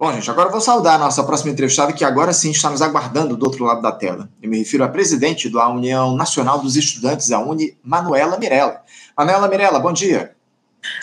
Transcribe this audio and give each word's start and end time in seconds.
Bom, 0.00 0.10
gente, 0.14 0.30
agora 0.30 0.48
eu 0.48 0.52
vou 0.52 0.62
saudar 0.62 0.94
a 0.94 0.98
nossa 0.98 1.22
próxima 1.22 1.52
entrevistada, 1.52 1.92
que 1.92 2.06
agora 2.06 2.32
sim 2.32 2.52
está 2.52 2.70
nos 2.70 2.80
aguardando 2.80 3.36
do 3.36 3.44
outro 3.44 3.66
lado 3.66 3.82
da 3.82 3.92
tela. 3.92 4.30
Eu 4.42 4.48
me 4.48 4.56
refiro 4.56 4.82
à 4.82 4.88
presidente 4.88 5.50
da 5.50 5.68
União 5.68 6.16
Nacional 6.16 6.58
dos 6.58 6.74
Estudantes, 6.74 7.30
a 7.30 7.38
Uni, 7.38 7.76
Manuela 7.84 8.38
Mirella. 8.38 8.80
Manuela 9.14 9.46
Mirella, 9.46 9.78
bom 9.78 9.92
dia. 9.92 10.34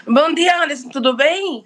Bom 0.07 0.33
dia, 0.33 0.63
Anderson, 0.63 0.89
tudo 0.89 1.15
bem? 1.15 1.63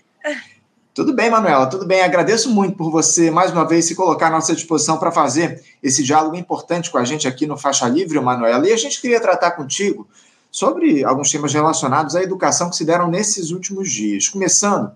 Tudo 0.93 1.13
bem, 1.13 1.29
Manuela, 1.29 1.67
tudo 1.67 1.85
bem. 1.85 2.01
Agradeço 2.01 2.49
muito 2.49 2.75
por 2.75 2.91
você, 2.91 3.31
mais 3.31 3.49
uma 3.49 3.65
vez, 3.65 3.85
se 3.85 3.95
colocar 3.95 4.27
à 4.27 4.31
nossa 4.31 4.53
disposição 4.53 4.97
para 4.97 5.09
fazer 5.09 5.63
esse 5.81 6.03
diálogo 6.03 6.35
importante 6.35 6.91
com 6.91 6.97
a 6.97 7.05
gente 7.05 7.29
aqui 7.29 7.47
no 7.47 7.55
Faixa 7.55 7.87
Livre, 7.87 8.19
Manuela. 8.19 8.67
E 8.67 8.73
a 8.73 8.77
gente 8.77 8.99
queria 8.99 9.21
tratar 9.21 9.51
contigo 9.51 10.05
sobre 10.51 11.05
alguns 11.05 11.31
temas 11.31 11.53
relacionados 11.53 12.13
à 12.13 12.21
educação 12.21 12.69
que 12.69 12.75
se 12.75 12.83
deram 12.83 13.07
nesses 13.07 13.51
últimos 13.51 13.89
dias. 13.89 14.27
Começando 14.27 14.91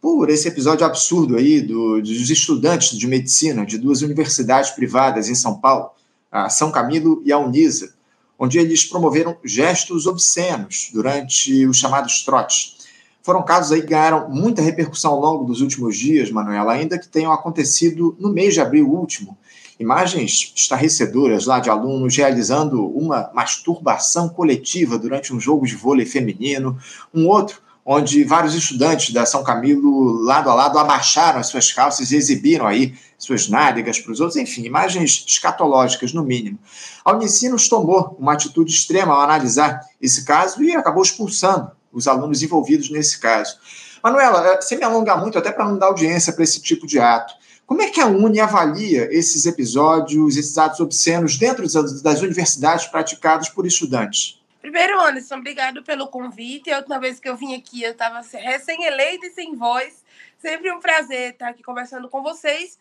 por 0.00 0.30
esse 0.30 0.48
episódio 0.48 0.86
absurdo 0.86 1.36
aí 1.36 1.60
do, 1.60 2.00
dos 2.00 2.30
estudantes 2.30 2.96
de 2.96 3.06
medicina 3.06 3.66
de 3.66 3.78
duas 3.78 4.02
universidades 4.02 4.70
privadas 4.70 5.28
em 5.28 5.34
São 5.34 5.58
Paulo, 5.58 5.90
a 6.30 6.48
São 6.48 6.70
Camilo 6.70 7.22
e 7.24 7.32
a 7.32 7.38
Unisa, 7.38 7.94
onde 8.38 8.58
eles 8.58 8.84
promoveram 8.84 9.36
gestos 9.44 10.06
obscenos 10.06 10.90
durante 10.92 11.66
os 11.66 11.76
chamados 11.76 12.22
trotes. 12.24 12.78
Foram 13.22 13.42
casos 13.42 13.72
aí 13.72 13.82
que 13.82 13.88
ganharam 13.88 14.30
muita 14.30 14.62
repercussão 14.62 15.12
ao 15.12 15.20
longo 15.20 15.44
dos 15.44 15.60
últimos 15.60 15.96
dias, 15.98 16.30
Manuela, 16.30 16.72
ainda 16.72 16.98
que 16.98 17.08
tenham 17.08 17.32
acontecido 17.32 18.16
no 18.18 18.32
mês 18.32 18.54
de 18.54 18.60
abril 18.60 18.88
último. 18.88 19.36
Imagens 19.78 20.52
estarrecedoras 20.56 21.46
lá 21.46 21.60
de 21.60 21.70
alunos 21.70 22.16
realizando 22.16 22.84
uma 22.86 23.30
masturbação 23.34 24.28
coletiva 24.28 24.98
durante 24.98 25.32
um 25.32 25.38
jogo 25.38 25.66
de 25.66 25.76
vôlei 25.76 26.06
feminino, 26.06 26.78
um 27.12 27.28
outro 27.28 27.60
onde 27.90 28.22
vários 28.22 28.54
estudantes 28.54 29.14
da 29.14 29.24
São 29.24 29.42
Camilo, 29.42 30.22
lado 30.22 30.50
a 30.50 30.54
lado, 30.54 30.78
abaixaram 30.78 31.40
as 31.40 31.46
suas 31.46 31.72
calças 31.72 32.12
e 32.12 32.16
exibiram 32.16 32.66
aí 32.66 32.94
suas 33.16 33.48
nádegas 33.48 33.98
para 33.98 34.12
os 34.12 34.20
outros, 34.20 34.36
enfim, 34.36 34.66
imagens 34.66 35.24
escatológicas, 35.26 36.12
no 36.12 36.22
mínimo. 36.22 36.58
A 37.02 37.12
Unicinos 37.12 37.66
tomou 37.66 38.14
uma 38.20 38.34
atitude 38.34 38.70
extrema 38.70 39.14
ao 39.14 39.22
analisar 39.22 39.80
esse 40.02 40.26
caso 40.26 40.62
e 40.62 40.76
acabou 40.76 41.02
expulsando 41.02 41.70
os 41.90 42.06
alunos 42.06 42.42
envolvidos 42.42 42.90
nesse 42.90 43.18
caso. 43.18 43.56
Manuela, 44.04 44.46
eh, 44.46 44.60
sem 44.60 44.76
me 44.76 44.84
alongar 44.84 45.18
muito, 45.18 45.38
até 45.38 45.50
para 45.50 45.64
não 45.64 45.78
dar 45.78 45.86
audiência 45.86 46.34
para 46.34 46.44
esse 46.44 46.60
tipo 46.60 46.86
de 46.86 46.98
ato, 46.98 47.32
como 47.66 47.80
é 47.80 47.88
que 47.88 48.02
a 48.02 48.06
Uni 48.06 48.38
avalia 48.38 49.08
esses 49.10 49.46
episódios, 49.46 50.36
esses 50.36 50.58
atos 50.58 50.80
obscenos 50.80 51.38
dentro 51.38 51.62
das 52.02 52.20
universidades 52.20 52.86
praticados 52.86 53.48
por 53.48 53.66
estudantes? 53.66 54.37
Primeiro, 54.60 55.00
Anderson, 55.00 55.36
obrigado 55.36 55.82
pelo 55.82 56.08
convite. 56.08 56.70
A 56.70 56.78
última 56.78 56.98
vez 56.98 57.20
que 57.20 57.28
eu 57.28 57.36
vim 57.36 57.54
aqui, 57.54 57.82
eu 57.82 57.92
estava 57.92 58.20
recém-eleita 58.20 59.26
e 59.26 59.30
sem 59.30 59.54
voz. 59.54 60.04
Sempre 60.36 60.72
um 60.72 60.80
prazer 60.80 61.32
estar 61.32 61.48
aqui 61.48 61.62
conversando 61.62 62.08
com 62.08 62.22
vocês. 62.22 62.78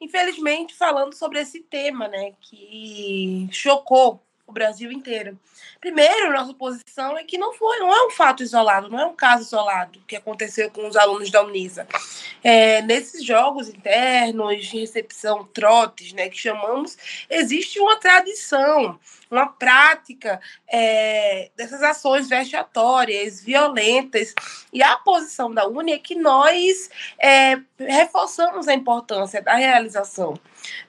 Infelizmente, 0.00 0.74
falando 0.74 1.12
sobre 1.14 1.40
esse 1.40 1.60
tema, 1.60 2.08
né, 2.08 2.32
que 2.40 3.48
chocou 3.50 4.22
o 4.48 4.52
Brasil 4.52 4.90
inteiro. 4.90 5.38
Primeiro, 5.78 6.32
nossa 6.32 6.54
posição 6.54 7.18
é 7.18 7.22
que 7.22 7.36
não 7.36 7.52
foi, 7.52 7.78
não 7.78 7.92
é 7.92 8.06
um 8.06 8.10
fato 8.10 8.42
isolado, 8.42 8.88
não 8.88 8.98
é 8.98 9.04
um 9.04 9.14
caso 9.14 9.44
isolado 9.44 10.00
que 10.08 10.16
aconteceu 10.16 10.70
com 10.70 10.88
os 10.88 10.96
alunos 10.96 11.30
da 11.30 11.44
Unisa. 11.44 11.86
É, 12.42 12.80
nesses 12.80 13.22
jogos 13.22 13.68
internos 13.68 14.66
de 14.66 14.80
recepção, 14.80 15.44
trotes, 15.52 16.14
né, 16.14 16.30
que 16.30 16.38
chamamos, 16.38 16.96
existe 17.28 17.78
uma 17.78 17.96
tradição, 18.00 18.98
uma 19.30 19.46
prática 19.46 20.40
é, 20.66 21.50
dessas 21.54 21.82
ações 21.82 22.26
vexatórias, 22.26 23.42
violentas. 23.42 24.34
E 24.72 24.82
a 24.82 24.96
posição 24.96 25.52
da 25.52 25.68
Uni 25.68 25.92
é 25.92 25.98
que 25.98 26.14
nós 26.14 26.88
é, 27.18 27.60
reforçamos 27.78 28.66
a 28.66 28.72
importância 28.72 29.42
da 29.42 29.54
realização 29.54 30.40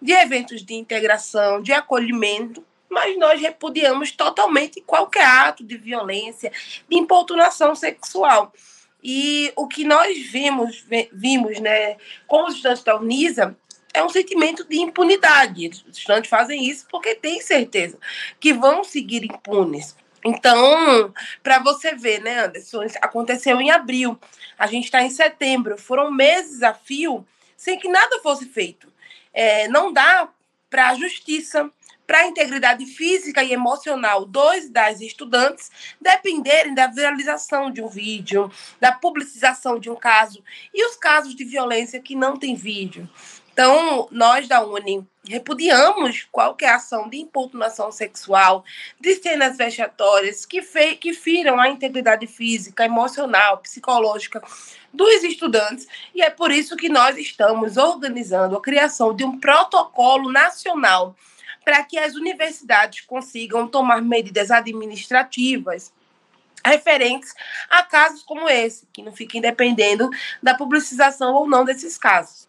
de 0.01 0.13
eventos 0.13 0.63
de 0.63 0.75
integração, 0.75 1.61
de 1.61 1.73
acolhimento 1.73 2.63
mas 2.89 3.17
nós 3.17 3.39
repudiamos 3.39 4.11
totalmente 4.11 4.81
qualquer 4.81 5.25
ato 5.25 5.63
de 5.63 5.77
violência, 5.77 6.51
de 6.89 6.97
importunação 6.97 7.75
sexual. 7.75 8.53
E 9.01 9.53
o 9.55 9.67
que 9.67 9.85
nós 9.85 10.17
vimos, 10.29 10.85
vimos 11.11 11.59
né, 11.59 11.97
com 12.27 12.45
os 12.45 12.55
estudantes 12.55 12.83
da 12.83 12.97
Unisa 12.97 13.55
é 13.93 14.03
um 14.03 14.09
sentimento 14.09 14.63
de 14.65 14.77
impunidade. 14.79 15.69
Os 15.87 15.97
estudantes 15.97 16.29
fazem 16.29 16.65
isso 16.65 16.85
porque 16.89 17.15
têm 17.15 17.41
certeza 17.41 17.97
que 18.39 18.53
vão 18.53 18.83
seguir 18.83 19.23
impunes. 19.23 19.95
Então, 20.23 21.13
para 21.41 21.59
você 21.59 21.95
ver, 21.95 22.21
né, 22.21 22.45
Anderson, 22.45 22.81
aconteceu 23.01 23.59
em 23.61 23.71
abril, 23.71 24.19
a 24.57 24.67
gente 24.67 24.85
está 24.85 25.01
em 25.01 25.09
setembro, 25.09 25.77
foram 25.77 26.11
meses 26.11 26.61
a 26.61 26.73
fio 26.73 27.25
sem 27.55 27.79
que 27.79 27.87
nada 27.87 28.19
fosse 28.21 28.45
feito. 28.45 28.91
É, 29.33 29.67
não 29.69 29.93
dá 29.93 30.29
para 30.69 30.89
a 30.89 30.95
justiça, 30.95 31.71
para 32.09 32.21
a 32.21 32.25
integridade 32.25 32.87
física 32.87 33.43
e 33.43 33.53
emocional 33.53 34.25
dos 34.25 34.67
das 34.67 34.99
estudantes 34.99 35.69
dependerem 36.01 36.73
da 36.73 36.87
viralização 36.87 37.69
de 37.69 37.83
um 37.83 37.87
vídeo, 37.87 38.51
da 38.79 38.91
publicização 38.91 39.77
de 39.77 39.91
um 39.91 39.95
caso 39.95 40.43
e 40.73 40.83
os 40.87 40.95
casos 40.95 41.35
de 41.35 41.45
violência 41.45 41.99
que 41.99 42.15
não 42.15 42.35
tem 42.35 42.55
vídeo. 42.55 43.07
Então, 43.53 44.07
nós 44.09 44.47
da 44.47 44.59
Uni 44.65 45.07
repudiamos 45.23 46.27
qualquer 46.31 46.71
ação 46.71 47.07
de 47.07 47.17
importunação 47.17 47.91
sexual, 47.91 48.65
de 48.99 49.13
cenas 49.13 49.55
vexatórias 49.55 50.47
que, 50.47 50.63
fe 50.63 50.95
que 50.95 51.13
firam 51.13 51.59
a 51.59 51.69
integridade 51.69 52.25
física, 52.25 52.83
emocional, 52.83 53.59
psicológica 53.59 54.41
dos 54.91 55.23
estudantes, 55.23 55.87
e 56.15 56.23
é 56.23 56.31
por 56.31 56.49
isso 56.49 56.75
que 56.75 56.89
nós 56.89 57.17
estamos 57.17 57.77
organizando 57.77 58.57
a 58.57 58.61
criação 58.61 59.15
de 59.15 59.23
um 59.23 59.39
protocolo 59.39 60.31
nacional 60.31 61.15
para 61.69 61.83
que 61.83 61.99
as 61.99 62.15
universidades 62.15 63.01
consigam 63.01 63.67
tomar 63.67 64.01
medidas 64.01 64.49
administrativas 64.49 65.91
referentes 66.65 67.31
a 67.69 67.83
casos 67.83 68.23
como 68.23 68.49
esse, 68.49 68.87
que 68.91 69.03
não 69.03 69.11
fiquem 69.11 69.39
dependendo 69.39 70.09
da 70.41 70.55
publicização 70.55 71.31
ou 71.35 71.47
não 71.47 71.63
desses 71.63 71.95
casos. 71.95 72.47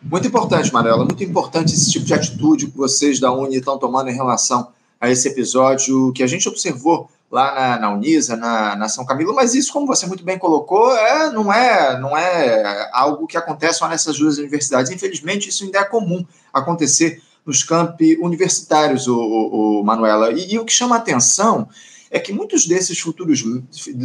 Muito 0.00 0.26
importante, 0.26 0.72
Manuela, 0.72 1.04
muito 1.04 1.22
importante 1.22 1.74
esse 1.74 1.92
tipo 1.92 2.06
de 2.06 2.14
atitude 2.14 2.68
que 2.68 2.76
vocês 2.78 3.20
da 3.20 3.30
Uni 3.30 3.58
estão 3.58 3.78
tomando 3.78 4.08
em 4.08 4.14
relação 4.14 4.72
a 4.98 5.10
esse 5.10 5.28
episódio 5.28 6.10
que 6.14 6.22
a 6.22 6.26
gente 6.26 6.48
observou 6.48 7.10
lá 7.30 7.54
na, 7.54 7.78
na 7.80 7.92
Unisa, 7.92 8.36
na, 8.36 8.74
na, 8.74 8.88
São 8.88 9.04
Camilo, 9.04 9.34
mas 9.34 9.54
isso, 9.54 9.70
como 9.70 9.86
você 9.86 10.06
muito 10.06 10.24
bem 10.24 10.38
colocou, 10.38 10.96
é, 10.96 11.30
não, 11.30 11.52
é, 11.52 12.00
não 12.00 12.16
é 12.16 12.88
algo 12.90 13.26
que 13.26 13.36
acontece 13.36 13.80
só 13.80 13.88
nessas 13.88 14.16
duas 14.16 14.38
universidades. 14.38 14.90
Infelizmente, 14.90 15.50
isso 15.50 15.64
ainda 15.64 15.80
é 15.80 15.84
comum 15.84 16.24
acontecer 16.54 17.20
nos 17.46 17.62
campi 17.62 18.18
universitários, 18.20 19.06
o, 19.06 19.16
o, 19.16 19.80
o 19.80 19.84
Manuela. 19.84 20.32
E, 20.32 20.54
e, 20.54 20.58
o 20.58 20.64
que 20.64 20.72
chama 20.72 20.96
a 20.96 20.98
atenção 20.98 21.68
é 22.10 22.18
que 22.18 22.32
muitos 22.32 22.66
desses 22.66 22.98
futuros, 22.98 23.42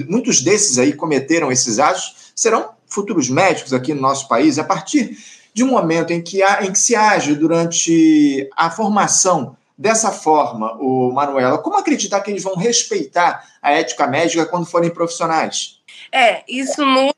muitos 0.08 0.42
desses 0.42 0.78
aí 0.78 0.94
cometeram 0.94 1.52
esses 1.52 1.80
atos, 1.80 2.32
serão 2.36 2.70
futuros 2.88 3.30
médicos 3.30 3.74
aqui 3.74 3.94
no 3.94 4.02
nosso 4.02 4.28
país, 4.28 4.60
a 4.60 4.64
partir 4.64 5.18
de 5.54 5.64
um 5.64 5.68
momento 5.68 6.12
em 6.12 6.22
que, 6.22 6.42
há, 6.44 6.64
em 6.64 6.72
que 6.72 6.80
se 6.80 6.96
age 6.96 7.36
durante 7.36 8.50
a 8.56 8.70
formação 8.70 9.56
dessa 9.78 10.12
forma, 10.12 10.78
o 10.80 11.12
Manuela, 11.12 11.58
como 11.58 11.78
acreditar 11.78 12.22
que 12.22 12.30
eles 12.30 12.44
vão 12.44 12.56
respeitar 12.56 13.44
a 13.62 13.72
ética 13.72 14.06
médica 14.06 14.46
quando 14.46 14.66
forem 14.66 14.92
profissionais? 14.92 15.80
É, 16.12 16.44
isso 16.48 16.86
nos, 16.86 17.14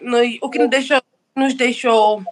nos 0.00 0.38
o 0.42 0.50
que 0.50 0.58
nos 0.58 0.68
deixou, 0.68 1.02
nos 1.34 1.54
deixou 1.54 2.22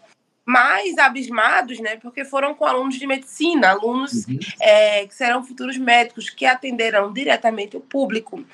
mais 0.45 0.99
abismados, 0.99 1.81
né? 1.81 1.97
Porque 1.97 2.25
foram 2.25 2.55
com 2.55 2.67
alunos 2.67 2.97
de 2.97 3.07
medicina, 3.07 3.71
alunos 3.71 4.27
uhum. 4.27 4.39
é, 4.61 5.07
que 5.07 5.15
serão 5.15 5.43
futuros 5.43 5.79
médicos, 5.79 6.29
que 6.29 6.45
atenderão 6.45 7.13
diretamente 7.13 7.77
o 7.77 7.81
público. 7.81 8.45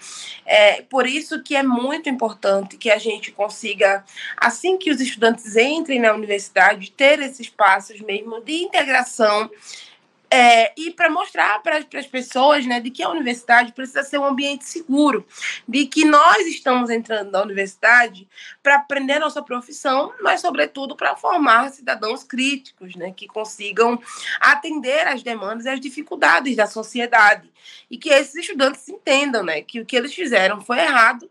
É, 0.47 0.83
por 0.83 1.07
isso 1.07 1.43
que 1.43 1.57
é 1.57 1.63
muito 1.63 2.09
importante 2.09 2.77
que 2.77 2.91
a 2.91 2.99
gente 2.99 3.33
consiga, 3.33 4.05
assim 4.37 4.79
que 4.79 4.91
os 4.91 5.01
estudantes 5.01 5.57
entrem 5.57 5.99
na 5.99 6.13
universidade, 6.13 6.93
ter 6.93 7.19
esses 7.21 7.41
espaços 7.41 8.01
mesmo 8.01 8.41
de 8.41 8.63
integração 8.63 9.51
é, 10.33 10.73
e 10.77 10.93
para 10.93 11.11
mostrar 11.11 11.61
para 11.61 11.79
as 11.79 12.07
pessoas 12.07 12.65
né, 12.65 12.79
de 12.79 12.91
que 12.91 13.03
a 13.03 13.09
universidade 13.09 13.73
precisa 13.73 14.05
ser 14.05 14.19
um 14.19 14.25
ambiente 14.25 14.65
seguro, 14.65 15.27
de 15.67 15.87
que 15.87 16.05
nós 16.05 16.47
estamos 16.47 16.89
entrando 16.89 17.33
na 17.33 17.43
universidade 17.43 18.29
para 18.63 18.77
aprender 18.77 19.19
nossa 19.19 19.43
profissão, 19.43 20.13
mas, 20.21 20.41
sobretudo, 20.41 20.95
para 20.95 21.17
formar 21.17 21.71
cidadãos 21.71 22.23
críticos, 22.23 22.95
né, 22.95 23.13
que 23.15 23.27
consigam 23.27 24.01
atender 24.41 25.09
às 25.09 25.23
demandas 25.23 25.67
e 25.67 25.69
às 25.69 25.81
dificuldades 25.81 26.55
da 26.55 26.67
sociedade. 26.67 27.51
E 27.91 27.99
que 27.99 28.11
esses 28.11 28.37
estudantes 28.37 28.89
entendam 28.89 29.43
né, 29.43 29.63
que 29.63 29.81
o 29.81 29.87
que 29.87 29.97
eles 29.97 30.15
fizeram 30.15 30.61
foi 30.61 30.79
errado 30.79 31.29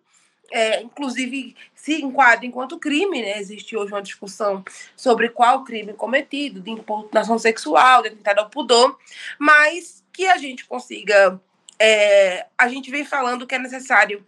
é, 0.52 0.82
inclusive 0.82 1.56
se 1.82 2.02
enquadra 2.02 2.46
enquanto 2.46 2.78
crime, 2.78 3.22
né? 3.22 3.40
Existe 3.40 3.76
hoje 3.76 3.94
uma 3.94 4.02
discussão 4.02 4.64
sobre 4.96 5.30
qual 5.30 5.64
crime 5.64 5.94
cometido, 5.94 6.60
de 6.60 6.70
importunação 6.70 7.40
sexual, 7.40 8.02
de 8.02 8.10
atentado 8.10 8.40
ao 8.40 8.50
pudor, 8.50 8.98
mas 9.38 10.04
que 10.12 10.28
a 10.28 10.38
gente 10.38 10.66
consiga. 10.66 11.40
É, 11.82 12.46
a 12.58 12.68
gente 12.68 12.92
vem 12.92 13.06
falando 13.06 13.48
que 13.48 13.56
é 13.56 13.60
necessário 13.60 14.26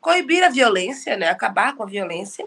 coibir 0.00 0.42
a 0.42 0.48
violência, 0.48 1.16
né? 1.16 1.28
Acabar 1.28 1.76
com 1.76 1.84
a 1.84 1.86
violência, 1.86 2.44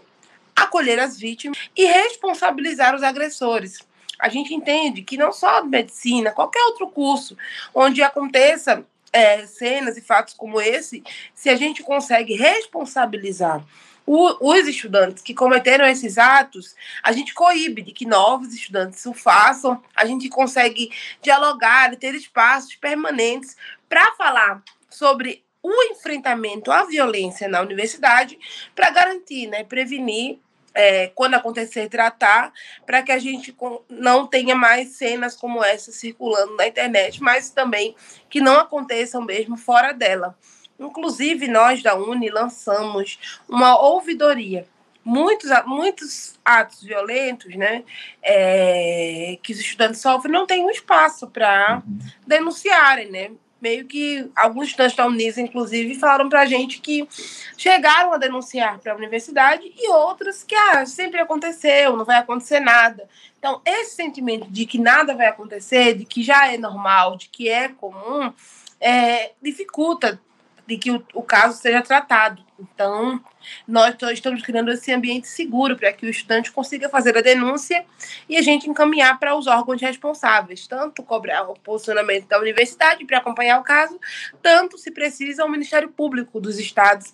acolher 0.54 0.98
as 0.98 1.18
vítimas 1.18 1.58
e 1.74 1.86
responsabilizar 1.86 2.94
os 2.94 3.02
agressores. 3.02 3.78
A 4.18 4.28
gente 4.28 4.54
entende 4.54 5.00
que 5.02 5.16
não 5.16 5.32
só 5.32 5.64
medicina, 5.64 6.30
qualquer 6.30 6.62
outro 6.64 6.88
curso 6.88 7.36
onde 7.74 8.02
aconteça 8.02 8.84
é, 9.10 9.46
cenas 9.46 9.96
e 9.96 10.02
fatos 10.02 10.34
como 10.34 10.60
esse, 10.60 11.02
se 11.34 11.48
a 11.48 11.56
gente 11.56 11.82
consegue 11.82 12.34
responsabilizar 12.34 13.64
o, 14.06 14.52
os 14.52 14.66
estudantes 14.66 15.22
que 15.22 15.34
cometeram 15.34 15.86
esses 15.86 16.18
atos, 16.18 16.74
a 17.02 17.12
gente 17.12 17.34
coíbe 17.34 17.82
de 17.82 17.92
que 17.92 18.06
novos 18.06 18.52
estudantes 18.54 19.04
o 19.06 19.14
façam, 19.14 19.82
a 19.94 20.04
gente 20.04 20.28
consegue 20.28 20.90
dialogar 21.20 21.92
e 21.92 21.96
ter 21.96 22.14
espaços 22.14 22.74
permanentes 22.74 23.56
para 23.88 24.12
falar 24.14 24.62
sobre 24.90 25.44
o 25.62 25.82
enfrentamento 25.92 26.72
à 26.72 26.84
violência 26.84 27.48
na 27.48 27.60
universidade, 27.60 28.38
para 28.74 28.90
garantir, 28.90 29.46
né, 29.46 29.62
prevenir 29.62 30.38
é, 30.74 31.08
quando 31.08 31.34
acontecer, 31.34 31.88
tratar, 31.88 32.52
para 32.84 33.02
que 33.02 33.12
a 33.12 33.18
gente 33.18 33.54
não 33.88 34.26
tenha 34.26 34.54
mais 34.54 34.96
cenas 34.96 35.36
como 35.36 35.62
essa 35.62 35.92
circulando 35.92 36.56
na 36.56 36.66
internet, 36.66 37.22
mas 37.22 37.50
também 37.50 37.94
que 38.28 38.40
não 38.40 38.58
aconteçam 38.58 39.22
mesmo 39.22 39.56
fora 39.56 39.92
dela. 39.92 40.36
Inclusive, 40.86 41.48
nós 41.48 41.82
da 41.82 41.94
Uni 41.94 42.28
lançamos 42.30 43.18
uma 43.48 43.78
ouvidoria. 43.78 44.66
Muitos, 45.04 45.50
muitos 45.66 46.38
atos 46.44 46.82
violentos 46.82 47.56
né, 47.56 47.82
é, 48.22 49.36
que 49.42 49.52
os 49.52 49.58
estudantes 49.58 50.00
sofrem 50.00 50.32
não 50.32 50.46
têm 50.46 50.64
um 50.64 50.70
espaço 50.70 51.26
para 51.26 51.82
uhum. 51.84 51.98
denunciarem, 52.26 53.10
né? 53.10 53.30
meio 53.62 53.86
que 53.86 54.28
alguns 54.34 54.68
estudantes 54.68 54.96
da 54.96 55.06
Unisa, 55.06 55.40
inclusive, 55.40 55.94
falaram 55.94 56.28
para 56.28 56.40
a 56.40 56.46
gente 56.46 56.80
que 56.80 57.08
chegaram 57.56 58.12
a 58.12 58.18
denunciar 58.18 58.80
para 58.80 58.92
a 58.92 58.96
universidade 58.96 59.72
e 59.78 59.88
outros 59.88 60.42
que 60.42 60.54
ah, 60.56 60.84
sempre 60.84 61.20
aconteceu, 61.20 61.96
não 61.96 62.04
vai 62.04 62.18
acontecer 62.18 62.58
nada. 62.58 63.08
Então, 63.38 63.62
esse 63.64 63.94
sentimento 63.94 64.50
de 64.50 64.66
que 64.66 64.78
nada 64.78 65.14
vai 65.14 65.28
acontecer, 65.28 65.94
de 65.94 66.04
que 66.04 66.24
já 66.24 66.52
é 66.52 66.58
normal, 66.58 67.16
de 67.16 67.28
que 67.28 67.48
é 67.48 67.68
comum, 67.68 68.32
é, 68.80 69.30
dificulta 69.40 70.20
de 70.66 70.76
que 70.76 70.90
o, 70.90 71.04
o 71.14 71.22
caso 71.22 71.58
seja 71.58 71.82
tratado. 71.82 72.42
Então, 72.58 73.20
nós 73.66 73.96
estamos 74.12 74.42
criando 74.42 74.70
esse 74.70 74.92
ambiente 74.92 75.26
seguro 75.26 75.76
para 75.76 75.92
que 75.92 76.06
o 76.06 76.08
estudante 76.08 76.52
consiga 76.52 76.88
fazer 76.88 77.16
a 77.16 77.20
denúncia 77.20 77.84
e 78.28 78.36
a 78.36 78.42
gente 78.42 78.70
encaminhar 78.70 79.18
para 79.18 79.34
os 79.34 79.46
órgãos 79.46 79.80
responsáveis, 79.80 80.66
tanto 80.66 81.02
cobrar 81.02 81.42
o 81.50 81.54
posicionamento 81.54 82.28
da 82.28 82.38
universidade 82.38 83.04
para 83.04 83.18
acompanhar 83.18 83.58
o 83.58 83.64
caso, 83.64 83.98
tanto, 84.40 84.78
se 84.78 84.90
precisa, 84.90 85.42
ao 85.42 85.48
Ministério 85.48 85.88
Público 85.88 86.40
dos 86.40 86.58
Estados 86.58 87.12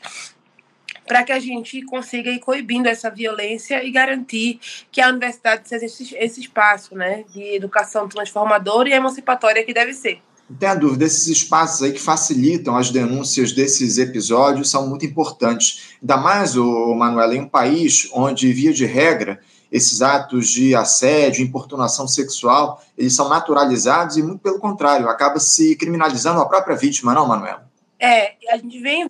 para 1.07 1.25
que 1.25 1.33
a 1.33 1.41
gente 1.41 1.81
consiga 1.87 2.31
ir 2.31 2.39
coibindo 2.39 2.87
essa 2.87 3.11
violência 3.11 3.83
e 3.83 3.91
garantir 3.91 4.61
que 4.93 5.01
a 5.01 5.09
universidade 5.09 5.67
seja 5.67 5.87
esse, 5.87 6.15
esse 6.15 6.41
espaço 6.41 6.95
né, 6.95 7.25
de 7.33 7.55
educação 7.55 8.07
transformadora 8.07 8.91
e 8.91 8.93
emancipatória 8.93 9.65
que 9.65 9.73
deve 9.73 9.95
ser. 9.95 10.21
Não 10.49 10.57
tenha 10.57 10.75
dúvida, 10.75 11.05
esses 11.05 11.27
espaços 11.27 11.83
aí 11.83 11.93
que 11.93 12.01
facilitam 12.01 12.77
as 12.77 12.91
denúncias 12.91 13.53
desses 13.53 13.99
episódios 13.99 14.71
são 14.71 14.89
muito 14.89 15.05
importantes. 15.05 15.97
Ainda 16.01 16.17
mais, 16.17 16.57
o 16.57 16.95
Manuela, 16.95 17.35
em 17.35 17.41
um 17.41 17.49
país 17.49 18.09
onde, 18.13 18.51
via 18.53 18.73
de 18.73 18.87
regra, 18.87 19.41
esses 19.71 20.01
atos 20.01 20.49
de 20.49 20.75
assédio, 20.75 21.45
importunação 21.45 22.09
sexual, 22.09 22.83
eles 22.97 23.15
são 23.15 23.29
naturalizados 23.29 24.17
e, 24.17 24.23
muito 24.23 24.41
pelo 24.41 24.59
contrário, 24.59 25.09
acaba 25.09 25.39
se 25.39 25.77
criminalizando 25.77 26.41
a 26.41 26.47
própria 26.47 26.77
vítima, 26.77 27.13
não, 27.13 27.29
Manuela? 27.29 27.69
É, 28.01 28.35
a 28.51 28.57
gente 28.57 28.79
vem, 28.81 29.09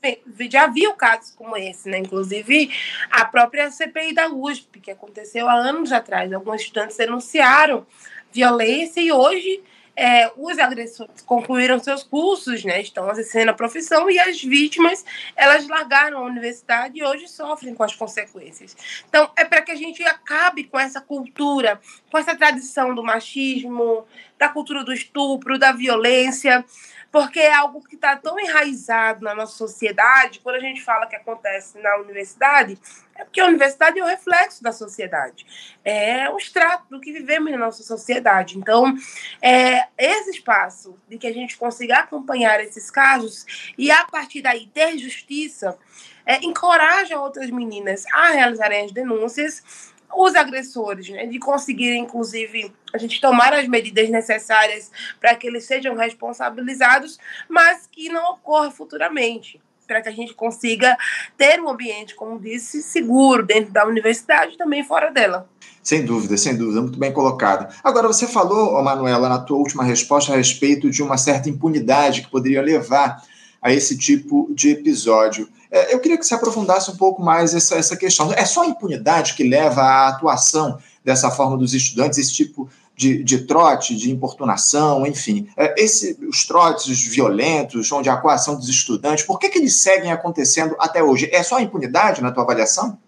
já 0.50 0.66
viu 0.66 0.94
casos 0.94 1.32
como 1.36 1.56
esse, 1.56 1.88
né? 1.90 1.98
Inclusive 1.98 2.70
a 3.10 3.24
própria 3.26 3.70
CPI 3.70 4.14
da 4.14 4.28
USP, 4.28 4.80
que 4.80 4.90
aconteceu 4.90 5.48
há 5.48 5.54
anos 5.54 5.92
atrás. 5.92 6.32
Alguns 6.32 6.62
estudantes 6.62 6.96
denunciaram 6.96 7.86
violência 8.32 9.00
e 9.00 9.12
hoje 9.12 9.62
é, 9.98 10.30
os 10.36 10.56
agressores 10.60 11.22
concluíram 11.22 11.80
seus 11.80 12.04
cursos, 12.04 12.64
né, 12.64 12.80
estão 12.80 13.10
exercendo 13.10 13.48
a 13.48 13.52
profissão 13.52 14.08
e 14.08 14.16
as 14.16 14.40
vítimas 14.40 15.04
elas 15.34 15.66
largaram 15.66 16.18
a 16.18 16.22
universidade 16.22 17.00
e 17.00 17.04
hoje 17.04 17.26
sofrem 17.26 17.74
com 17.74 17.82
as 17.82 17.96
consequências. 17.96 18.76
Então 19.08 19.28
é 19.36 19.44
para 19.44 19.60
que 19.60 19.72
a 19.72 19.74
gente 19.74 20.00
acabe 20.04 20.62
com 20.62 20.78
essa 20.78 21.00
cultura, 21.00 21.80
com 22.12 22.16
essa 22.16 22.36
tradição 22.36 22.94
do 22.94 23.02
machismo, 23.02 24.06
da 24.38 24.48
cultura 24.48 24.84
do 24.84 24.92
estupro, 24.92 25.58
da 25.58 25.72
violência 25.72 26.64
porque 27.10 27.40
é 27.40 27.52
algo 27.52 27.82
que 27.82 27.94
está 27.94 28.16
tão 28.16 28.38
enraizado 28.38 29.24
na 29.24 29.34
nossa 29.34 29.56
sociedade. 29.56 30.40
Quando 30.40 30.56
a 30.56 30.60
gente 30.60 30.82
fala 30.82 31.06
que 31.06 31.16
acontece 31.16 31.78
na 31.78 31.96
universidade, 31.96 32.78
é 33.14 33.24
porque 33.24 33.40
a 33.40 33.46
universidade 33.46 33.98
é 33.98 34.04
o 34.04 34.06
reflexo 34.06 34.62
da 34.62 34.72
sociedade, 34.72 35.46
é 35.84 36.30
o 36.30 36.36
extrato 36.36 36.84
do 36.90 37.00
que 37.00 37.12
vivemos 37.12 37.50
na 37.50 37.58
nossa 37.58 37.82
sociedade. 37.82 38.58
Então, 38.58 38.94
é 39.42 39.86
esse 39.96 40.30
espaço 40.30 40.96
de 41.08 41.18
que 41.18 41.26
a 41.26 41.32
gente 41.32 41.56
consiga 41.56 41.98
acompanhar 41.98 42.60
esses 42.60 42.90
casos 42.90 43.72
e, 43.76 43.90
a 43.90 44.04
partir 44.04 44.42
daí, 44.42 44.66
ter 44.66 44.96
justiça, 44.98 45.76
é, 46.24 46.44
encoraja 46.44 47.18
outras 47.18 47.50
meninas 47.50 48.04
a 48.12 48.30
realizarem 48.30 48.84
as 48.84 48.92
denúncias 48.92 49.94
os 50.16 50.34
agressores, 50.34 51.08
né, 51.08 51.26
de 51.26 51.38
conseguir, 51.38 51.94
inclusive, 51.96 52.72
a 52.92 52.98
gente 52.98 53.20
tomar 53.20 53.52
as 53.52 53.68
medidas 53.68 54.08
necessárias 54.08 54.90
para 55.20 55.34
que 55.34 55.46
eles 55.46 55.64
sejam 55.64 55.94
responsabilizados, 55.94 57.18
mas 57.48 57.86
que 57.90 58.08
não 58.08 58.32
ocorra 58.32 58.70
futuramente, 58.70 59.60
para 59.86 60.02
que 60.02 60.08
a 60.08 60.12
gente 60.12 60.34
consiga 60.34 60.96
ter 61.36 61.60
um 61.60 61.68
ambiente, 61.68 62.14
como 62.14 62.38
disse, 62.38 62.82
seguro 62.82 63.44
dentro 63.44 63.72
da 63.72 63.86
universidade 63.86 64.54
e 64.54 64.58
também 64.58 64.84
fora 64.84 65.10
dela. 65.10 65.48
Sem 65.82 66.04
dúvida, 66.04 66.36
sem 66.36 66.56
dúvida, 66.56 66.82
muito 66.82 66.98
bem 66.98 67.12
colocado. 67.12 67.72
Agora, 67.82 68.06
você 68.06 68.26
falou, 68.26 68.82
Manuela, 68.82 69.28
na 69.28 69.38
tua 69.38 69.56
última 69.56 69.82
resposta 69.82 70.32
a 70.32 70.36
respeito 70.36 70.90
de 70.90 71.02
uma 71.02 71.16
certa 71.16 71.48
impunidade 71.48 72.22
que 72.22 72.30
poderia 72.30 72.60
levar 72.60 73.22
a 73.68 73.72
esse 73.72 73.96
tipo 73.96 74.48
de 74.52 74.70
episódio. 74.70 75.48
É, 75.70 75.94
eu 75.94 76.00
queria 76.00 76.16
que 76.16 76.24
você 76.24 76.34
aprofundasse 76.34 76.90
um 76.90 76.96
pouco 76.96 77.22
mais 77.22 77.54
essa, 77.54 77.76
essa 77.76 77.96
questão. 77.96 78.32
É 78.32 78.44
só 78.44 78.62
a 78.62 78.66
impunidade 78.66 79.34
que 79.34 79.44
leva 79.44 79.82
à 79.82 80.08
atuação 80.08 80.78
dessa 81.04 81.30
forma 81.30 81.56
dos 81.56 81.74
estudantes, 81.74 82.18
esse 82.18 82.32
tipo 82.32 82.68
de, 82.96 83.22
de 83.22 83.46
trote, 83.46 83.94
de 83.94 84.10
importunação, 84.10 85.06
enfim. 85.06 85.48
É, 85.56 85.74
esse, 85.82 86.18
os 86.26 86.46
trotes 86.46 87.00
violentos, 87.06 87.92
onde 87.92 88.08
a 88.08 88.16
coação 88.16 88.56
dos 88.56 88.68
estudantes, 88.68 89.24
por 89.24 89.38
que, 89.38 89.48
que 89.48 89.58
eles 89.58 89.76
seguem 89.76 90.10
acontecendo 90.10 90.74
até 90.78 91.02
hoje? 91.02 91.28
É 91.32 91.42
só 91.42 91.56
a 91.56 91.62
impunidade 91.62 92.22
na 92.22 92.32
tua 92.32 92.42
avaliação? 92.42 92.98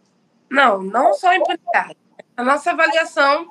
Não, 0.50 0.82
não 0.82 1.14
só 1.14 1.28
a 1.28 1.36
impunidade. 1.36 1.96
A 2.36 2.44
nossa 2.44 2.70
avaliação 2.70 3.50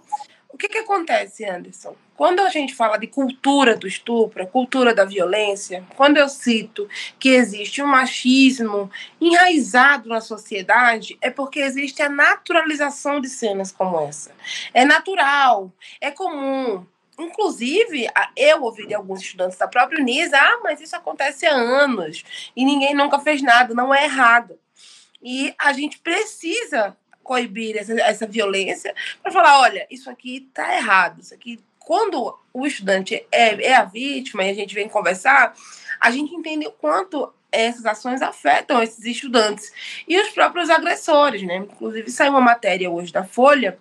que, 0.59 0.67
que 0.67 0.77
acontece, 0.77 1.45
Anderson? 1.45 1.95
Quando 2.17 2.42
a 2.42 2.49
gente 2.49 2.75
fala 2.75 2.97
de 2.97 3.07
cultura 3.07 3.78
do 3.78 3.87
estupro, 3.87 4.45
cultura 4.45 4.94
da 4.94 5.06
violência, 5.06 5.85
quando 5.95 6.18
eu 6.18 6.28
cito 6.28 6.87
que 7.18 7.30
existe 7.30 7.81
um 7.81 7.87
machismo 7.87 8.92
enraizado 9.21 10.09
na 10.09 10.19
sociedade, 10.19 11.18
é 11.21 11.30
porque 11.30 11.61
existe 11.61 12.01
a 12.01 12.09
naturalização 12.09 13.21
de 13.21 13.30
cenas 13.30 13.71
como 13.71 14.01
essa. 14.01 14.31
É 14.73 14.83
natural, 14.83 15.71
é 16.01 16.11
comum. 16.11 16.85
Inclusive, 17.18 18.07
eu 18.35 18.61
ouvi 18.63 18.85
de 18.85 18.94
alguns 18.94 19.21
estudantes 19.21 19.57
da 19.57 19.68
própria 19.68 20.01
Unisa, 20.01 20.37
ah, 20.37 20.59
mas 20.61 20.81
isso 20.81 20.95
acontece 20.95 21.45
há 21.45 21.54
anos 21.54 22.23
e 22.54 22.66
ninguém 22.66 22.94
nunca 22.94 23.18
fez 23.19 23.42
nada, 23.42 23.73
não 23.73 23.94
é 23.94 24.04
errado. 24.04 24.59
E 25.21 25.54
a 25.57 25.71
gente 25.71 25.99
precisa 25.99 26.97
coibir 27.30 27.78
essa, 27.78 27.94
essa 28.02 28.26
violência, 28.26 28.92
para 29.21 29.31
falar, 29.31 29.59
olha, 29.59 29.86
isso 29.92 30.09
aqui 30.09 30.48
está 30.50 30.76
errado, 30.76 31.21
isso 31.21 31.31
aqui 31.31 31.59
quando 31.78 32.36
o 32.52 32.66
estudante 32.66 33.24
é, 33.31 33.68
é, 33.68 33.76
a 33.76 33.83
vítima 33.83 34.44
e 34.44 34.50
a 34.50 34.54
gente 34.56 34.74
vem 34.74 34.90
conversar, 34.90 35.54
a 36.02 36.09
gente 36.09 36.33
entende 36.33 36.66
o 36.66 36.71
quanto 36.71 37.31
essas 37.52 37.86
ações 37.86 38.24
afetam 38.24 38.81
esses 38.81 39.06
estudantes 39.06 39.71
e 40.07 40.19
os 40.19 40.30
próprios 40.30 40.71
agressores, 40.71 41.44
né? 41.44 41.57
Inclusive, 41.57 42.09
saiu 42.09 42.31
uma 42.31 42.42
matéria 42.42 42.90
hoje 42.90 43.14
da 43.14 43.24
Folha 43.24 43.78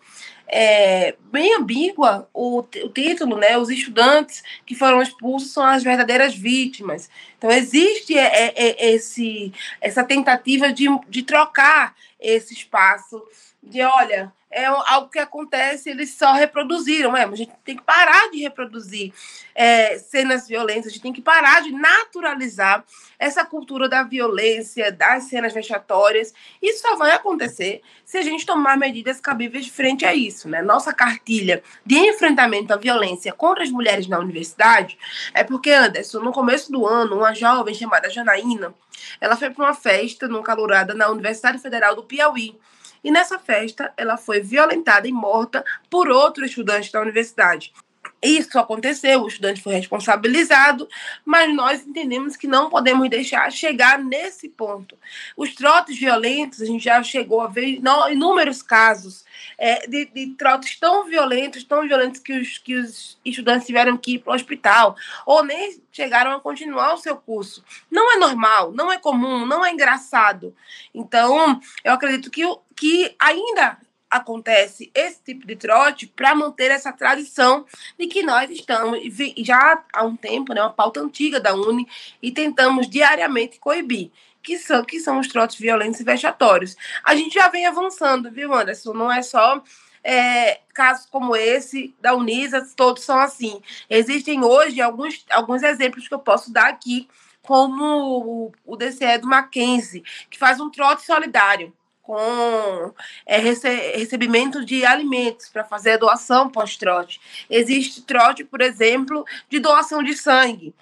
é, 0.49 1.15
bem 1.31 1.55
ambígua 1.55 2.29
o, 2.33 2.61
o, 2.61 2.89
título, 2.89 3.37
né? 3.37 3.59
Os 3.59 3.69
estudantes 3.69 4.43
que 4.65 4.75
foram 4.75 5.03
expulsos 5.03 5.53
são 5.53 5.65
as 5.65 5.83
verdadeiras 5.83 6.35
vítimas. 6.35 7.11
Então 7.37 7.51
existe 7.51 8.17
é, 8.17 8.49
é, 8.49 8.53
é 8.57 8.95
esse, 8.95 9.53
essa 9.81 10.03
tentativa 10.03 10.73
de, 10.73 10.87
de 11.09 11.23
trocar 11.23 11.95
esse 12.19 12.55
espaço 12.55 13.23
de 13.63 13.83
olha, 13.83 14.33
é 14.51 14.65
algo 14.65 15.11
que 15.11 15.19
acontece, 15.19 15.91
eles 15.91 16.15
só 16.15 16.33
reproduziram. 16.33 17.17
É, 17.17 17.25
mas 17.27 17.35
a 17.35 17.37
gente 17.37 17.53
tem 17.65 17.77
que 17.77 17.83
parar 17.83 18.31
de 18.31 18.39
reproduzir 18.39 19.13
é, 19.55 19.99
cenas 19.99 20.49
violentas, 20.49 20.87
a 20.87 20.91
gente 20.91 21.03
tem 21.03 21.13
que 21.13 21.21
parar 21.21 21.63
de 21.63 21.71
naturalizar 21.73 22.85
essa 23.19 23.45
cultura 23.45 23.89
da 23.89 24.03
violência, 24.03 24.91
das 24.91 25.25
cenas 25.25 25.53
vexatórias. 25.53 26.33
Isso 26.63 26.81
só 26.83 26.97
vai 26.97 27.13
acontecer 27.13 27.83
se 28.05 28.17
a 28.17 28.23
gente 28.23 28.47
tomar 28.47 28.79
medidas 28.79 29.21
cabíveis 29.21 29.69
frente 29.69 30.05
a 30.05 30.15
isso. 30.15 30.49
Né? 30.49 30.63
Nossa 30.63 30.95
cartilha 30.95 31.63
de 31.85 31.97
enfrentamento 31.97 32.73
à 32.73 32.77
violência 32.77 33.33
contra 33.33 33.63
as 33.63 33.71
mulheres 33.71 34.07
na 34.07 34.19
universidade 34.19 34.99
é 35.35 35.45
porque, 35.45 35.71
Anderson, 35.71 36.21
no 36.21 36.33
começo 36.33 36.73
do 36.73 36.87
ano, 36.87 37.19
uma 37.19 37.35
jovem 37.35 37.75
chamada 37.75 38.09
Janaína, 38.09 38.75
ela 39.21 39.37
foi 39.37 39.51
para 39.51 39.65
uma 39.65 39.75
festa 39.75 40.27
numa 40.27 40.43
calorada 40.43 40.95
na 40.95 41.09
Universidade 41.09 41.59
Federal 41.59 41.95
do 41.95 42.03
Piauí 42.03 42.59
E 43.03 43.11
nessa 43.11 43.39
festa, 43.39 43.93
ela 43.97 44.17
foi 44.17 44.41
violentada 44.41 45.07
e 45.07 45.13
morta 45.13 45.65
por 45.89 46.09
outro 46.09 46.45
estudante 46.45 46.93
da 46.93 47.01
universidade. 47.01 47.73
Isso 48.21 48.59
aconteceu, 48.59 49.23
o 49.23 49.29
estudante 49.29 49.63
foi 49.63 49.75
responsabilizado, 49.75 50.89
mas 51.25 51.55
nós 51.55 51.87
entendemos 51.87 52.37
que 52.37 52.49
não 52.49 52.69
podemos 52.69 53.09
deixar 53.09 53.51
chegar 53.53 53.99
nesse 53.99 54.49
ponto. 54.49 54.99
Os 55.37 55.55
trotes 55.55 55.97
violentos, 55.97 56.61
a 56.61 56.67
gente 56.67 56.83
já 56.83 57.01
chegou 57.03 57.41
a 57.41 57.47
ver 57.47 57.79
inúmeros 58.11 58.61
casos 58.61 59.25
é, 59.57 59.87
de, 59.87 60.07
de 60.07 60.35
trotes 60.35 60.79
tão 60.81 61.05
violentos, 61.05 61.63
tão 61.63 61.83
violentos 61.83 62.21
que 62.21 62.33
os, 62.33 62.59
que 62.59 62.75
os 62.75 63.17
estudantes 63.25 63.67
tiveram 63.67 63.97
que 63.97 64.15
ir 64.15 64.19
para 64.19 64.33
o 64.33 64.37
hospital, 64.37 64.97
ou 65.25 65.45
nem 65.45 65.81
chegaram 65.93 66.33
a 66.33 66.41
continuar 66.41 66.95
o 66.95 66.99
seu 66.99 67.17
curso. 67.17 67.65
Não 67.89 68.13
é 68.15 68.17
normal, 68.17 68.73
não 68.73 68.91
é 68.91 68.99
comum, 68.99 69.47
não 69.47 69.65
é 69.65 69.71
engraçado. 69.71 70.55
Então, 70.93 71.61
eu 71.85 71.93
acredito 71.93 72.31
que, 72.31 72.43
que 72.75 73.15
ainda 73.19 73.79
acontece 74.11 74.91
esse 74.95 75.23
tipo 75.23 75.47
de 75.47 75.57
trote 75.57 76.07
para 76.07 76.35
manter 76.35 76.71
essa 76.71 76.93
tradição 76.93 77.65
de 77.99 78.07
que 78.07 78.23
nós 78.23 78.51
estamos 78.51 79.01
já 79.39 79.83
há 79.93 80.05
um 80.05 80.17
tempo, 80.17 80.53
né, 80.55 80.63
uma 80.63 80.73
pauta 80.73 81.01
antiga 81.01 81.39
da 81.39 81.55
Uni, 81.55 81.87
e 82.23 82.31
tentamos 82.31 82.89
diariamente 82.89 83.59
coibir. 83.59 84.11
Que 84.41 84.57
são, 84.57 84.85
que 84.85 85.01
são 85.01 85.19
os 85.19 85.29
trotes 85.29 85.59
violentos 85.59 86.01
e 86.01 86.05
vexatórios. 86.05 86.77
A 87.05 87.15
gente 87.15 87.35
já 87.35 87.49
vem 87.49 87.67
avançando, 87.67 88.31
viu, 88.31 88.55
Anderson? 88.55 88.95
Não 88.95 89.13
é 89.13 89.21
só 89.21 89.63
é, 90.03 90.61
casos 90.73 91.07
como 91.07 91.37
esse 91.37 91.95
da 92.01 92.15
Unisa, 92.15 92.67
todos 92.77 93.03
são 93.03 93.19
assim. 93.19 93.61
Existem 93.91 94.43
hoje 94.43 94.81
alguns, 94.81 95.27
alguns 95.31 95.63
exemplos 95.63 96.09
que 96.09 96.15
eu 96.15 96.19
posso 96.19 96.53
dar 96.53 96.69
aqui, 96.69 97.09
como 97.43 98.53
o 98.65 98.77
DCE 98.77 99.19
do 99.19 99.27
Mackenzie, 99.27 100.05
que 100.31 100.39
faz 100.39 100.61
um 100.61 100.71
trote 100.71 101.05
solidário 101.05 101.75
com 102.09 102.95
é, 103.27 103.37
rece 103.37 103.69
recebimento 103.95 104.65
de 104.65 104.83
alimentos 104.83 105.51
para 105.51 105.63
fazer 105.63 105.93
a 105.93 105.97
doação 105.99 106.49
pós-trote. 106.49 107.21
Existe 107.51 108.01
trote, 108.01 108.45
por 108.45 108.63
exemplo, 108.63 109.27
de 109.51 109.61
doação 109.61 110.03
de 110.03 110.17
sangue. 110.17 110.75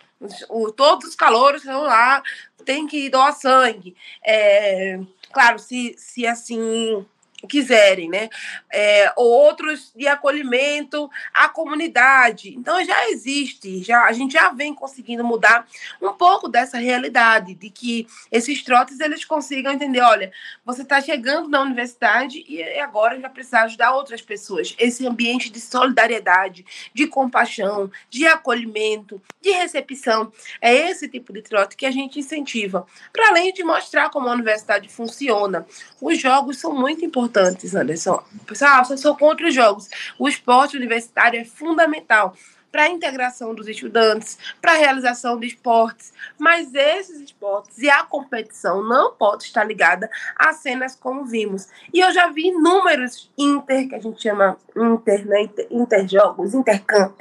O, 0.48 0.70
todos 0.70 1.08
os 1.08 1.16
calouros 1.16 1.62
estão 1.62 1.82
lá, 1.82 2.22
tem 2.64 2.86
que 2.86 3.10
doar 3.10 3.32
sangue. 3.32 3.96
É, 4.24 5.00
claro, 5.32 5.58
se, 5.58 5.96
se 5.98 6.24
assim 6.24 7.04
quiserem, 7.48 8.08
né? 8.08 8.28
É, 8.70 9.12
outros 9.16 9.92
de 9.94 10.06
acolhimento 10.06 11.10
à 11.34 11.48
comunidade. 11.48 12.54
Então 12.56 12.82
já 12.84 13.10
existe, 13.10 13.82
já 13.82 14.04
a 14.04 14.12
gente 14.12 14.32
já 14.32 14.50
vem 14.50 14.74
conseguindo 14.74 15.22
mudar 15.22 15.66
um 16.00 16.12
pouco 16.12 16.48
dessa 16.48 16.78
realidade 16.78 17.54
de 17.54 17.68
que 17.68 18.06
esses 18.32 18.62
trotes 18.62 19.00
eles 19.00 19.24
consigam 19.24 19.72
entender, 19.72 20.00
olha, 20.00 20.32
você 20.64 20.82
está 20.82 21.00
chegando 21.00 21.48
na 21.48 21.60
universidade 21.60 22.44
e 22.48 22.62
agora 22.80 23.20
já 23.20 23.28
precisa 23.28 23.60
ajudar 23.60 23.92
outras 23.92 24.22
pessoas. 24.22 24.74
Esse 24.78 25.06
ambiente 25.06 25.50
de 25.50 25.60
solidariedade, 25.60 26.64
de 26.94 27.06
compaixão, 27.06 27.90
de 28.08 28.26
acolhimento, 28.26 29.20
de 29.40 29.50
recepção, 29.50 30.32
é 30.60 30.74
esse 30.74 31.08
tipo 31.08 31.32
de 31.32 31.42
trote 31.42 31.76
que 31.76 31.86
a 31.86 31.90
gente 31.90 32.18
incentiva, 32.18 32.86
para 33.12 33.28
além 33.28 33.52
de 33.52 33.62
mostrar 33.62 34.10
como 34.10 34.28
a 34.28 34.32
universidade 34.32 34.88
funciona. 34.88 35.66
Os 36.00 36.18
jogos 36.18 36.58
são 36.58 36.72
muito 36.72 37.04
importantes 37.04 37.25
importantes, 37.26 37.74
Anderson. 37.74 38.22
Pessoal, 38.46 38.82
eu 38.88 38.96
sou 38.96 39.16
contra 39.16 39.46
os 39.46 39.54
jogos. 39.54 39.88
O 40.18 40.28
esporte 40.28 40.76
universitário 40.76 41.40
é 41.40 41.44
fundamental 41.44 42.34
para 42.70 42.84
a 42.84 42.88
integração 42.88 43.54
dos 43.54 43.68
estudantes, 43.68 44.38
para 44.60 44.72
a 44.72 44.76
realização 44.76 45.38
de 45.40 45.46
esportes, 45.46 46.12
mas 46.38 46.74
esses 46.74 47.20
esportes 47.20 47.78
e 47.78 47.88
a 47.88 48.02
competição 48.04 48.82
não 48.82 49.12
pode 49.12 49.44
estar 49.44 49.64
ligada 49.64 50.10
a 50.36 50.52
cenas 50.52 50.94
como 50.94 51.24
vimos. 51.24 51.68
E 51.92 52.00
eu 52.00 52.12
já 52.12 52.28
vi 52.28 52.48
inúmeros 52.48 53.30
inter, 53.38 53.88
que 53.88 53.94
a 53.94 54.00
gente 54.00 54.22
chama 54.22 54.58
inter, 54.76 55.26
né, 55.26 55.48
interjogos, 55.70 56.54
intercamp, 56.54 57.18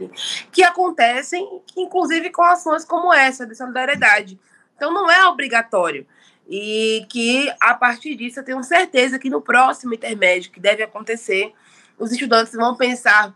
que 0.52 0.62
acontecem, 0.62 1.62
inclusive 1.78 2.32
com 2.32 2.44
ações 2.44 2.84
como 2.84 3.14
essa 3.14 3.46
de 3.46 3.56
solidariedade. 3.56 4.38
Então 4.76 4.94
não 4.94 5.10
é 5.10 5.26
obrigatório 5.26 6.06
e 6.48 7.06
que 7.10 7.52
a 7.60 7.74
partir 7.74 8.16
disso 8.16 8.40
eu 8.40 8.44
tenho 8.44 8.64
certeza 8.64 9.18
que 9.18 9.30
no 9.30 9.42
próximo 9.42 9.94
intermédio 9.94 10.52
que 10.52 10.60
deve 10.60 10.84
acontecer, 10.84 11.54
os 11.98 12.12
estudantes 12.12 12.54
vão 12.54 12.76
pensar 12.76 13.34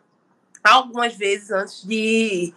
algumas 0.64 1.16
vezes 1.16 1.52
antes 1.52 1.84
de. 1.84 2.54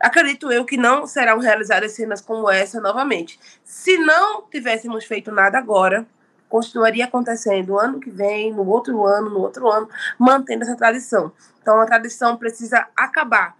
Acredito 0.00 0.50
eu 0.50 0.64
que 0.64 0.76
não 0.76 1.06
serão 1.06 1.38
realizadas 1.38 1.92
cenas 1.92 2.20
como 2.20 2.50
essa 2.50 2.80
novamente. 2.80 3.38
Se 3.62 3.96
não 3.98 4.42
tivéssemos 4.42 5.04
feito 5.04 5.30
nada 5.30 5.58
agora, 5.58 6.04
continuaria 6.48 7.04
acontecendo 7.04 7.78
ano 7.78 8.00
que 8.00 8.10
vem, 8.10 8.52
no 8.52 8.66
outro 8.66 9.06
ano, 9.06 9.30
no 9.30 9.40
outro 9.40 9.70
ano, 9.70 9.88
mantendo 10.18 10.64
essa 10.64 10.76
tradição. 10.76 11.32
Então 11.60 11.80
a 11.80 11.86
tradição 11.86 12.36
precisa 12.36 12.88
acabar. 12.96 13.56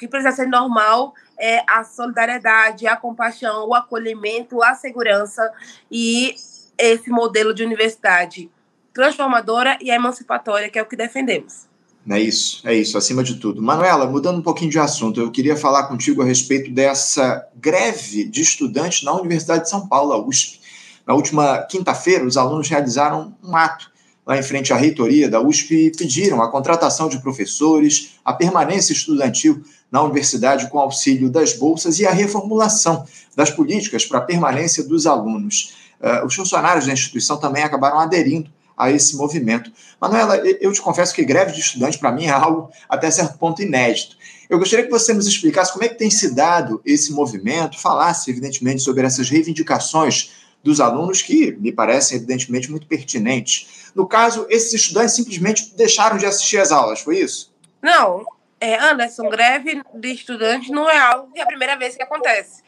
Que 0.00 0.08
precisa 0.08 0.32
ser 0.32 0.46
normal 0.46 1.12
é 1.38 1.62
a 1.68 1.84
solidariedade, 1.84 2.86
a 2.86 2.96
compaixão, 2.96 3.68
o 3.68 3.74
acolhimento, 3.74 4.62
a 4.62 4.74
segurança 4.74 5.52
e 5.90 6.34
esse 6.78 7.10
modelo 7.10 7.52
de 7.52 7.62
universidade 7.62 8.50
transformadora 8.94 9.76
e 9.78 9.90
emancipatória, 9.90 10.70
que 10.70 10.78
é 10.78 10.82
o 10.82 10.86
que 10.86 10.96
defendemos. 10.96 11.68
É 12.08 12.18
isso, 12.18 12.66
é 12.66 12.74
isso, 12.74 12.96
acima 12.96 13.22
de 13.22 13.34
tudo. 13.34 13.60
Manuela, 13.60 14.06
mudando 14.06 14.38
um 14.38 14.42
pouquinho 14.42 14.70
de 14.70 14.78
assunto, 14.78 15.20
eu 15.20 15.30
queria 15.30 15.54
falar 15.54 15.82
contigo 15.82 16.22
a 16.22 16.24
respeito 16.24 16.70
dessa 16.70 17.46
greve 17.56 18.24
de 18.24 18.40
estudantes 18.40 19.02
na 19.02 19.12
Universidade 19.12 19.64
de 19.64 19.70
São 19.70 19.86
Paulo, 19.86 20.14
a 20.14 20.26
USP. 20.26 20.60
Na 21.06 21.12
última 21.12 21.58
quinta-feira, 21.64 22.24
os 22.24 22.38
alunos 22.38 22.70
realizaram 22.70 23.36
um 23.44 23.54
ato 23.54 23.90
lá 24.30 24.38
em 24.38 24.44
frente 24.44 24.72
à 24.72 24.76
reitoria 24.76 25.28
da 25.28 25.40
USP 25.40 25.86
e 25.86 25.90
pediram 25.90 26.40
a 26.40 26.48
contratação 26.48 27.08
de 27.08 27.18
professores, 27.18 28.12
a 28.24 28.32
permanência 28.32 28.92
estudantil 28.92 29.60
na 29.90 30.00
universidade 30.04 30.70
com 30.70 30.78
auxílio 30.78 31.28
das 31.28 31.52
bolsas 31.52 31.98
e 31.98 32.06
a 32.06 32.12
reformulação 32.12 33.04
das 33.34 33.50
políticas 33.50 34.04
para 34.04 34.18
a 34.18 34.22
permanência 34.22 34.84
dos 34.84 35.04
alunos. 35.04 35.74
Uh, 36.00 36.24
os 36.24 36.32
funcionários 36.32 36.86
da 36.86 36.92
instituição 36.92 37.38
também 37.38 37.64
acabaram 37.64 37.98
aderindo 37.98 38.48
a 38.78 38.88
esse 38.88 39.16
movimento. 39.16 39.72
Manuela, 40.00 40.36
eu 40.36 40.72
te 40.72 40.80
confesso 40.80 41.12
que 41.12 41.24
greve 41.24 41.50
de 41.50 41.58
estudante 41.58 41.98
para 41.98 42.12
mim 42.12 42.26
é 42.26 42.30
algo 42.30 42.70
até 42.88 43.10
certo 43.10 43.36
ponto 43.36 43.60
inédito. 43.60 44.16
Eu 44.48 44.60
gostaria 44.60 44.84
que 44.84 44.92
você 44.92 45.12
nos 45.12 45.26
explicasse 45.26 45.72
como 45.72 45.84
é 45.84 45.88
que 45.88 45.98
tem 45.98 46.08
se 46.08 46.32
dado 46.36 46.80
esse 46.86 47.12
movimento, 47.12 47.80
falasse, 47.80 48.30
evidentemente, 48.30 48.80
sobre 48.80 49.04
essas 49.04 49.28
reivindicações 49.28 50.30
dos 50.62 50.80
alunos 50.80 51.22
que 51.22 51.52
me 51.52 51.72
parecem, 51.72 52.18
evidentemente, 52.18 52.70
muito 52.70 52.86
pertinentes. 52.86 53.90
No 53.94 54.06
caso, 54.06 54.46
esses 54.48 54.72
estudantes 54.72 55.14
simplesmente 55.14 55.74
deixaram 55.74 56.16
de 56.16 56.26
assistir 56.26 56.58
às 56.58 56.70
aulas, 56.70 57.00
foi 57.00 57.18
isso? 57.18 57.52
Não, 57.82 58.24
é, 58.60 58.78
Anderson, 58.78 59.28
greve 59.28 59.82
de 59.94 60.12
estudantes 60.12 60.70
não 60.70 60.88
é 60.88 60.98
algo 60.98 61.32
que 61.32 61.40
é 61.40 61.42
a 61.42 61.46
primeira 61.46 61.76
vez 61.76 61.96
que 61.96 62.02
acontece. 62.02 62.62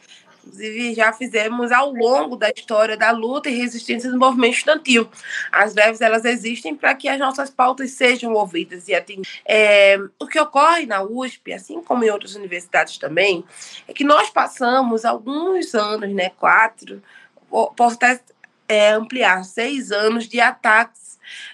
Inclusive, 0.45 0.93
já 0.93 1.13
fizemos 1.13 1.71
ao 1.71 1.93
longo 1.93 2.35
da 2.35 2.49
história 2.49 2.97
da 2.97 3.11
luta 3.11 3.49
e 3.49 3.55
resistência 3.55 4.11
do 4.11 4.19
movimento 4.19 4.55
estudantil. 4.55 5.09
As 5.51 5.73
greves 5.73 6.01
elas 6.01 6.25
existem 6.25 6.75
para 6.75 6.93
que 6.95 7.07
as 7.07 7.17
nossas 7.17 7.49
pautas 7.49 7.91
sejam 7.91 8.33
ouvidas 8.33 8.87
e 8.89 8.93
atendidas. 8.93 9.31
É, 9.47 9.97
o 10.19 10.27
que 10.27 10.39
ocorre 10.39 10.85
na 10.85 11.01
USP, 11.01 11.53
assim 11.53 11.81
como 11.81 12.03
em 12.03 12.09
outras 12.09 12.35
universidades 12.35 12.97
também, 12.97 13.45
é 13.87 13.93
que 13.93 14.03
nós 14.03 14.29
passamos 14.29 15.05
alguns 15.05 15.73
anos, 15.73 16.13
né, 16.13 16.29
quatro, 16.37 17.01
posso 17.75 17.97
é, 18.67 18.91
ampliar, 18.91 19.43
seis 19.43 19.91
anos 19.91 20.27
de 20.27 20.39
ataques 20.39 21.13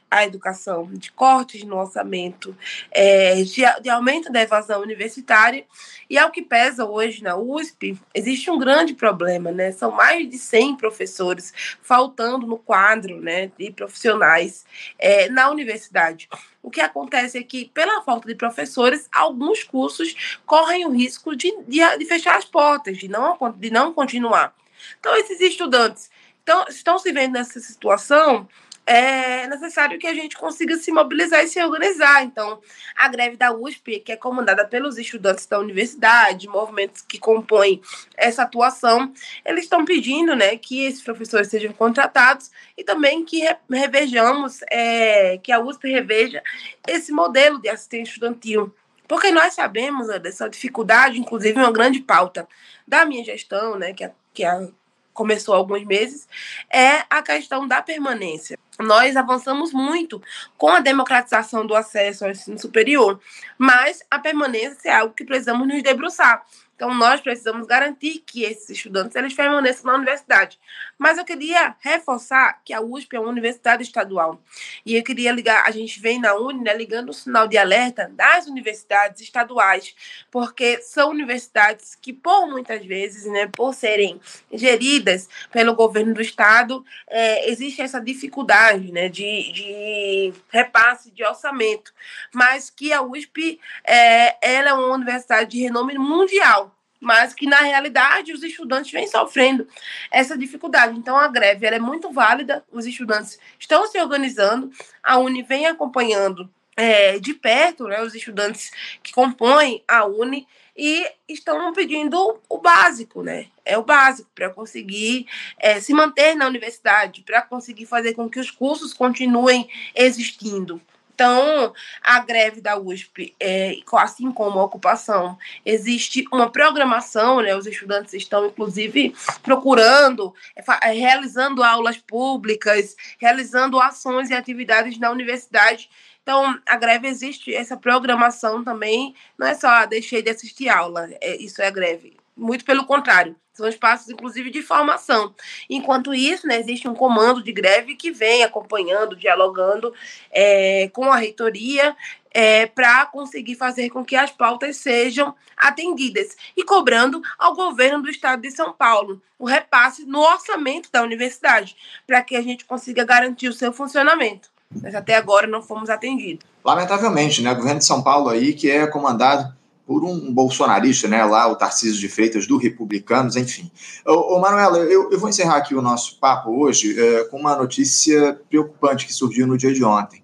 à 0.09 0.25
educação, 0.25 0.89
de 0.91 1.11
cortes 1.11 1.63
no 1.63 1.77
orçamento, 1.77 2.57
é, 2.91 3.35
de, 3.43 3.61
de, 3.81 3.89
aumento 3.89 4.31
da 4.31 4.41
evasão 4.41 4.81
universitária. 4.81 5.65
E 6.09 6.17
ao 6.17 6.31
que 6.31 6.41
pesa 6.41 6.85
hoje 6.85 7.23
na 7.23 7.37
USP, 7.37 7.95
existe 8.15 8.49
um 8.49 8.57
grande 8.57 8.95
problema, 8.95 9.51
né? 9.51 9.71
São 9.71 9.91
mais 9.91 10.27
de 10.27 10.39
100 10.39 10.77
professores 10.77 11.53
faltando 11.83 12.47
no 12.47 12.57
quadro 12.57 13.21
né, 13.21 13.51
de 13.57 13.71
profissionais 13.71 14.65
é, 14.97 15.29
na 15.29 15.51
universidade. 15.51 16.27
O 16.63 16.71
que 16.71 16.81
acontece 16.81 17.37
é 17.37 17.43
que, 17.43 17.69
pela 17.73 18.01
falta 18.01 18.27
de 18.27 18.35
professores, 18.35 19.07
alguns 19.11 19.63
cursos 19.63 20.39
correm 20.45 20.85
o 20.85 20.91
risco 20.91 21.35
de, 21.35 21.55
de, 21.67 21.97
de 21.97 22.05
fechar 22.05 22.37
as 22.37 22.45
portas, 22.45 22.97
de 22.97 23.07
não, 23.07 23.37
de 23.55 23.69
não 23.69 23.93
continuar. 23.93 24.53
Então, 24.99 25.15
esses 25.15 25.39
estudantes 25.39 26.09
então, 26.43 26.65
estão 26.67 26.97
se 26.97 27.11
vendo 27.11 27.33
nessa 27.33 27.59
situação 27.59 28.47
é 28.89 29.45
necessário 29.45 29.99
que 29.99 30.07
a 30.07 30.15
gente 30.15 30.35
consiga 30.35 30.75
se 30.75 30.91
mobilizar 30.91 31.43
e 31.43 31.47
se 31.47 31.63
organizar. 31.63 32.23
Então, 32.23 32.59
a 32.95 33.07
greve 33.07 33.37
da 33.37 33.53
USP, 33.53 33.99
que 33.99 34.11
é 34.11 34.15
comandada 34.15 34.65
pelos 34.65 34.97
estudantes 34.97 35.45
da 35.45 35.59
universidade, 35.59 36.47
movimentos 36.47 37.03
que 37.03 37.19
compõem 37.19 37.79
essa 38.17 38.41
atuação, 38.41 39.13
eles 39.45 39.65
estão 39.65 39.85
pedindo 39.85 40.35
né, 40.35 40.57
que 40.57 40.87
esses 40.87 41.03
professores 41.03 41.49
sejam 41.49 41.71
contratados 41.71 42.49
e 42.75 42.83
também 42.83 43.23
que 43.23 43.47
revejamos, 43.69 44.61
é, 44.71 45.37
que 45.37 45.51
a 45.51 45.59
USP 45.59 45.87
reveja 45.87 46.41
esse 46.87 47.11
modelo 47.11 47.61
de 47.61 47.69
assistente 47.69 48.07
estudantil. 48.07 48.73
Porque 49.07 49.31
nós 49.31 49.53
sabemos 49.53 50.07
né, 50.07 50.17
dessa 50.17 50.49
dificuldade, 50.49 51.19
inclusive 51.19 51.59
uma 51.59 51.71
grande 51.71 51.99
pauta 51.99 52.47
da 52.87 53.05
minha 53.05 53.23
gestão, 53.23 53.77
né, 53.77 53.93
que, 53.93 54.03
a, 54.03 54.11
que 54.39 54.45
a, 54.45 54.69
começou 55.13 55.53
há 55.53 55.57
alguns 55.57 55.83
meses, 55.83 56.25
é 56.71 57.03
a 57.09 57.21
questão 57.21 57.67
da 57.67 57.81
permanência 57.81 58.57
nós 58.79 59.17
avançamos 59.17 59.73
muito 59.73 60.21
com 60.57 60.69
a 60.69 60.79
democratização 60.79 61.65
do 61.65 61.75
acesso 61.75 62.23
ao 62.23 62.31
ensino 62.31 62.57
superior, 62.57 63.19
mas 63.57 64.01
a 64.09 64.17
permanência 64.17 64.89
é 64.89 64.93
algo 64.93 65.13
que 65.13 65.25
precisamos 65.25 65.67
nos 65.67 65.83
debruçar. 65.83 66.45
Então, 66.79 66.93
nós 66.93 67.19
precisamos 67.19 67.67
garantir 67.67 68.23
que 68.25 68.45
esses 68.45 68.69
estudantes 68.69 69.13
eles 69.13 69.33
permaneçam 69.33 69.91
na 69.91 69.97
universidade. 69.97 70.57
Mas 70.97 71.17
eu 71.17 71.25
queria 71.25 71.75
reforçar 71.81 72.61
que 72.63 72.71
a 72.71 72.79
USP 72.79 73.17
é 73.17 73.19
uma 73.19 73.27
universidade 73.27 73.83
estadual. 73.83 74.41
E 74.85 74.95
eu 74.95 75.03
queria 75.03 75.33
ligar, 75.33 75.67
a 75.67 75.71
gente 75.71 75.99
vem 75.99 76.21
na 76.21 76.35
Uni, 76.35 76.63
né, 76.63 76.73
ligando 76.73 77.09
o 77.09 77.13
sinal 77.13 77.49
de 77.49 77.57
alerta 77.57 78.09
das 78.15 78.47
universidades 78.47 79.21
estaduais, 79.21 79.93
porque 80.31 80.81
são 80.81 81.09
universidades 81.09 81.95
que, 81.95 82.13
por 82.13 82.47
muitas 82.47 82.85
vezes, 82.85 83.25
né, 83.25 83.47
por 83.47 83.73
serem 83.73 84.17
geridas 84.49 85.27
pelo 85.51 85.75
governo 85.75 86.13
do 86.13 86.21
estado, 86.21 86.85
é, 87.09 87.49
existe 87.51 87.81
essa 87.81 87.99
dificuldade 87.99 88.89
né, 88.89 89.09
de, 89.09 89.51
de 89.51 90.33
repasse 90.47 91.11
de 91.11 91.25
orçamento. 91.25 91.93
Mas 92.33 92.69
que 92.69 92.93
a 92.93 93.01
USP 93.01 93.59
é, 93.83 94.37
ela 94.41 94.69
é 94.69 94.73
uma 94.73 94.95
universidade 94.95 95.51
de 95.51 95.61
renome 95.61 95.97
mundial 95.97 96.68
mas 96.99 97.33
que 97.33 97.45
na 97.45 97.61
realidade 97.61 98.33
os 98.33 98.43
estudantes 98.43 98.91
vêm 98.91 99.07
sofrendo 99.07 99.67
essa 100.11 100.37
dificuldade. 100.37 100.97
Então 100.97 101.17
a 101.17 101.27
greve 101.27 101.65
é 101.65 101.79
muito 101.79 102.11
válida, 102.11 102.63
os 102.71 102.85
estudantes 102.85 103.39
estão 103.57 103.87
se 103.87 103.99
organizando, 103.99 104.71
a 105.01 105.17
Uni 105.17 105.43
vem 105.43 105.65
acompanhando 105.65 106.49
é, 106.75 107.19
de 107.19 107.33
perto 107.33 107.85
né, 107.85 108.01
os 108.01 108.15
estudantes 108.15 108.71
que 109.03 109.11
compõem 109.11 109.83
a 109.87 110.05
Uni 110.05 110.47
e 110.77 111.05
estão 111.27 111.73
pedindo 111.73 112.39
o 112.47 112.57
básico, 112.57 113.21
né? 113.21 113.47
É 113.65 113.77
o 113.77 113.83
básico 113.83 114.29
para 114.33 114.49
conseguir 114.49 115.27
é, 115.57 115.81
se 115.81 115.93
manter 115.93 116.35
na 116.35 116.47
universidade, 116.47 117.21
para 117.21 117.41
conseguir 117.41 117.85
fazer 117.85 118.13
com 118.13 118.29
que 118.29 118.39
os 118.39 118.49
cursos 118.49 118.93
continuem 118.93 119.67
existindo. 119.93 120.81
Então, 121.19 121.73
a 122.01 122.19
greve 122.21 122.61
da 122.61 122.79
USP, 122.79 123.35
é, 123.41 123.75
assim 123.95 124.31
como 124.31 124.57
a 124.57 124.63
ocupação, 124.63 125.37
existe 125.65 126.23
uma 126.31 126.49
programação, 126.49 127.41
né? 127.41 127.53
Os 127.53 127.67
estudantes 127.67 128.13
estão, 128.13 128.45
inclusive, 128.45 129.13
procurando, 129.43 130.33
é, 130.55 130.63
é, 130.89 130.93
realizando 130.93 131.61
aulas 131.61 131.97
públicas, 131.97 132.95
realizando 133.19 133.81
ações 133.81 134.29
e 134.29 134.33
atividades 134.33 134.97
na 134.97 135.11
universidade. 135.11 135.89
Então, 136.23 136.57
a 136.65 136.77
greve 136.77 137.09
existe, 137.09 137.53
essa 137.53 137.75
programação 137.75 138.63
também, 138.63 139.13
não 139.37 139.45
é 139.45 139.55
só 139.55 139.67
ah, 139.67 139.85
deixei 139.85 140.21
de 140.21 140.29
assistir 140.29 140.69
aula, 140.69 141.09
é, 141.19 141.35
isso 141.35 141.61
é 141.61 141.69
greve. 141.69 142.15
Muito 142.33 142.63
pelo 142.63 142.85
contrário, 142.85 143.35
são 143.59 143.67
espaços, 143.67 144.09
inclusive, 144.09 144.49
de 144.49 144.61
formação. 144.61 145.33
Enquanto 145.69 146.13
isso, 146.13 146.47
né, 146.47 146.59
existe 146.59 146.87
um 146.87 146.95
comando 146.95 147.43
de 147.43 147.51
greve 147.51 147.95
que 147.95 148.11
vem 148.11 148.43
acompanhando, 148.43 149.15
dialogando 149.15 149.93
é, 150.31 150.89
com 150.93 151.11
a 151.11 151.17
reitoria 151.17 151.95
é, 152.31 152.65
para 152.65 153.05
conseguir 153.05 153.55
fazer 153.55 153.89
com 153.89 154.03
que 154.03 154.15
as 154.15 154.31
pautas 154.31 154.77
sejam 154.77 155.35
atendidas 155.57 156.37
e 156.55 156.63
cobrando 156.63 157.21
ao 157.37 157.55
governo 157.55 158.01
do 158.01 158.09
estado 158.09 158.41
de 158.41 158.51
São 158.51 158.71
Paulo 158.71 159.21
o 159.37 159.45
repasse 159.45 160.05
no 160.05 160.19
orçamento 160.19 160.89
da 160.91 161.01
universidade, 161.01 161.75
para 162.05 162.21
que 162.21 162.35
a 162.35 162.41
gente 162.41 162.65
consiga 162.65 163.03
garantir 163.03 163.47
o 163.47 163.53
seu 163.53 163.73
funcionamento. 163.73 164.49
Mas 164.81 164.93
até 164.93 165.15
agora 165.15 165.47
não 165.47 165.61
fomos 165.61 165.89
atendidos. 165.89 166.45
Lamentavelmente, 166.63 167.41
né? 167.41 167.51
O 167.51 167.55
governo 167.55 167.79
de 167.79 167.85
São 167.85 168.03
Paulo 168.03 168.29
aí, 168.29 168.53
que 168.53 168.69
é 168.69 168.85
comandado 168.85 169.57
por 169.89 170.05
um 170.05 170.31
bolsonarista, 170.31 171.07
né, 171.07 171.25
lá, 171.25 171.47
o 171.47 171.55
Tarcísio 171.55 171.99
de 171.99 172.07
Freitas, 172.07 172.45
do 172.45 172.57
Republicanos, 172.57 173.35
enfim. 173.35 173.71
Ô, 174.05 174.35
ô 174.35 174.39
Manuela, 174.39 174.77
eu, 174.77 175.11
eu, 175.11 175.19
vou 175.19 175.27
encerrar 175.27 175.55
aqui 175.55 175.73
o 175.73 175.81
nosso 175.81 176.19
papo 176.19 176.51
hoje 176.51 176.95
é, 176.95 177.23
com 177.23 177.39
uma 177.39 177.55
notícia 177.55 178.39
preocupante 178.47 179.07
que 179.07 179.11
surgiu 179.11 179.47
no 179.47 179.57
dia 179.57 179.73
de 179.73 179.83
ontem. 179.83 180.21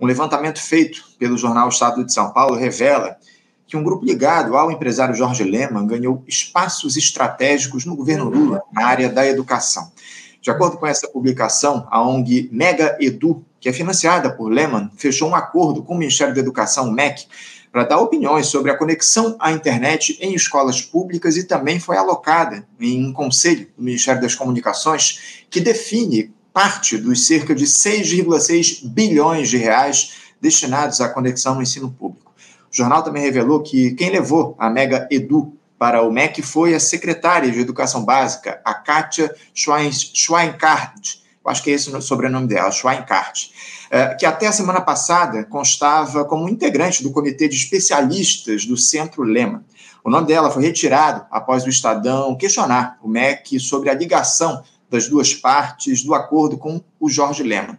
Um 0.00 0.06
levantamento 0.06 0.60
feito 0.60 1.04
pelo 1.16 1.38
jornal 1.38 1.68
Estado 1.68 2.04
de 2.04 2.12
São 2.12 2.32
Paulo 2.32 2.56
revela 2.56 3.16
que 3.68 3.76
um 3.76 3.84
grupo 3.84 4.04
ligado 4.04 4.56
ao 4.56 4.72
empresário 4.72 5.14
Jorge 5.14 5.44
Lehmann 5.44 5.86
ganhou 5.86 6.24
espaços 6.26 6.96
estratégicos 6.96 7.84
no 7.84 7.94
governo 7.94 8.28
Lula 8.28 8.62
na 8.72 8.84
área 8.84 9.08
da 9.08 9.24
educação. 9.24 9.92
De 10.42 10.50
acordo 10.50 10.76
com 10.76 10.88
essa 10.88 11.06
publicação, 11.06 11.86
a 11.88 12.02
ONG 12.02 12.48
Mega 12.50 12.98
Edu, 13.00 13.44
que 13.60 13.68
é 13.68 13.72
financiada 13.72 14.30
por 14.30 14.50
Lehmann, 14.50 14.90
fechou 14.96 15.30
um 15.30 15.36
acordo 15.36 15.84
com 15.84 15.94
o 15.94 15.98
Ministério 15.98 16.34
da 16.34 16.40
Educação, 16.40 16.88
o 16.88 16.92
MEC, 16.92 17.26
para 17.74 17.82
dar 17.82 17.98
opiniões 17.98 18.46
sobre 18.46 18.70
a 18.70 18.78
conexão 18.78 19.34
à 19.40 19.50
internet 19.50 20.16
em 20.20 20.32
escolas 20.32 20.80
públicas 20.80 21.36
e 21.36 21.42
também 21.42 21.80
foi 21.80 21.96
alocada 21.96 22.64
em 22.78 23.04
um 23.04 23.12
conselho 23.12 23.66
do 23.76 23.82
Ministério 23.82 24.22
das 24.22 24.32
Comunicações 24.32 25.44
que 25.50 25.58
define 25.58 26.32
parte 26.52 26.96
dos 26.96 27.26
cerca 27.26 27.52
de 27.52 27.64
6,6 27.64 28.88
bilhões 28.88 29.50
de 29.50 29.56
reais 29.56 30.12
destinados 30.40 31.00
à 31.00 31.08
conexão 31.08 31.56
no 31.56 31.62
ensino 31.62 31.90
público. 31.90 32.32
O 32.72 32.76
jornal 32.76 33.02
também 33.02 33.24
revelou 33.24 33.60
que 33.60 33.90
quem 33.94 34.10
levou 34.10 34.54
a 34.56 34.70
Mega 34.70 35.08
Edu 35.10 35.52
para 35.76 36.00
o 36.02 36.12
MEC 36.12 36.42
foi 36.42 36.76
a 36.76 36.80
secretária 36.80 37.50
de 37.50 37.58
Educação 37.58 38.04
Básica, 38.04 38.60
a 38.64 38.72
Kátia 38.72 39.34
Schweinkart. 39.52 41.23
Acho 41.46 41.62
que 41.62 41.70
é 41.70 41.74
esse 41.74 41.90
o 41.90 42.00
sobrenome 42.00 42.46
dela, 42.46 42.70
Schweinkart 42.70 43.48
é, 43.90 44.14
que 44.14 44.26
até 44.26 44.48
a 44.48 44.52
semana 44.52 44.80
passada 44.80 45.44
constava 45.44 46.24
como 46.24 46.48
integrante 46.48 47.00
do 47.00 47.12
comitê 47.12 47.46
de 47.46 47.54
especialistas 47.54 48.66
do 48.66 48.76
Centro 48.76 49.22
Lema. 49.22 49.64
O 50.02 50.10
nome 50.10 50.26
dela 50.26 50.50
foi 50.50 50.64
retirado 50.64 51.24
após 51.30 51.64
o 51.64 51.68
Estadão 51.68 52.36
questionar 52.36 52.98
o 53.02 53.08
MEC 53.08 53.60
sobre 53.60 53.88
a 53.88 53.94
ligação 53.94 54.62
das 54.90 55.08
duas 55.08 55.32
partes 55.32 56.02
do 56.02 56.12
acordo 56.12 56.58
com 56.58 56.82
o 56.98 57.08
Jorge 57.08 57.44
Lema. 57.44 57.78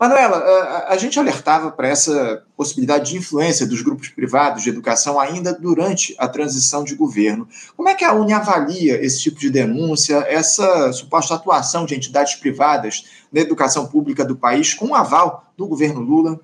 Manuela, 0.00 0.86
a, 0.88 0.96
gente 0.96 1.18
alertava 1.20 1.70
para 1.70 1.86
essa 1.86 2.42
possibilidade 2.56 3.10
de 3.10 3.18
influência 3.18 3.66
dos 3.66 3.82
grupos 3.82 4.08
privados 4.08 4.62
de 4.62 4.70
educação 4.70 5.20
ainda 5.20 5.52
durante 5.52 6.14
a 6.16 6.26
transição 6.26 6.82
de 6.82 6.94
governo. 6.94 7.46
Como 7.76 7.86
é 7.86 7.94
que 7.94 8.02
a 8.02 8.14
Uni 8.14 8.32
avalia 8.32 8.98
esse 9.04 9.20
tipo 9.20 9.38
de 9.38 9.50
denúncia, 9.50 10.24
essa 10.26 10.90
suposta 10.94 11.34
atuação 11.34 11.84
de 11.84 11.94
entidades 11.94 12.34
privadas 12.36 13.04
na 13.30 13.42
educação 13.42 13.86
pública 13.88 14.24
do 14.24 14.34
país 14.34 14.72
com 14.72 14.86
o 14.86 14.94
aval 14.94 15.52
do 15.54 15.66
governo 15.66 16.00
Lula? 16.00 16.40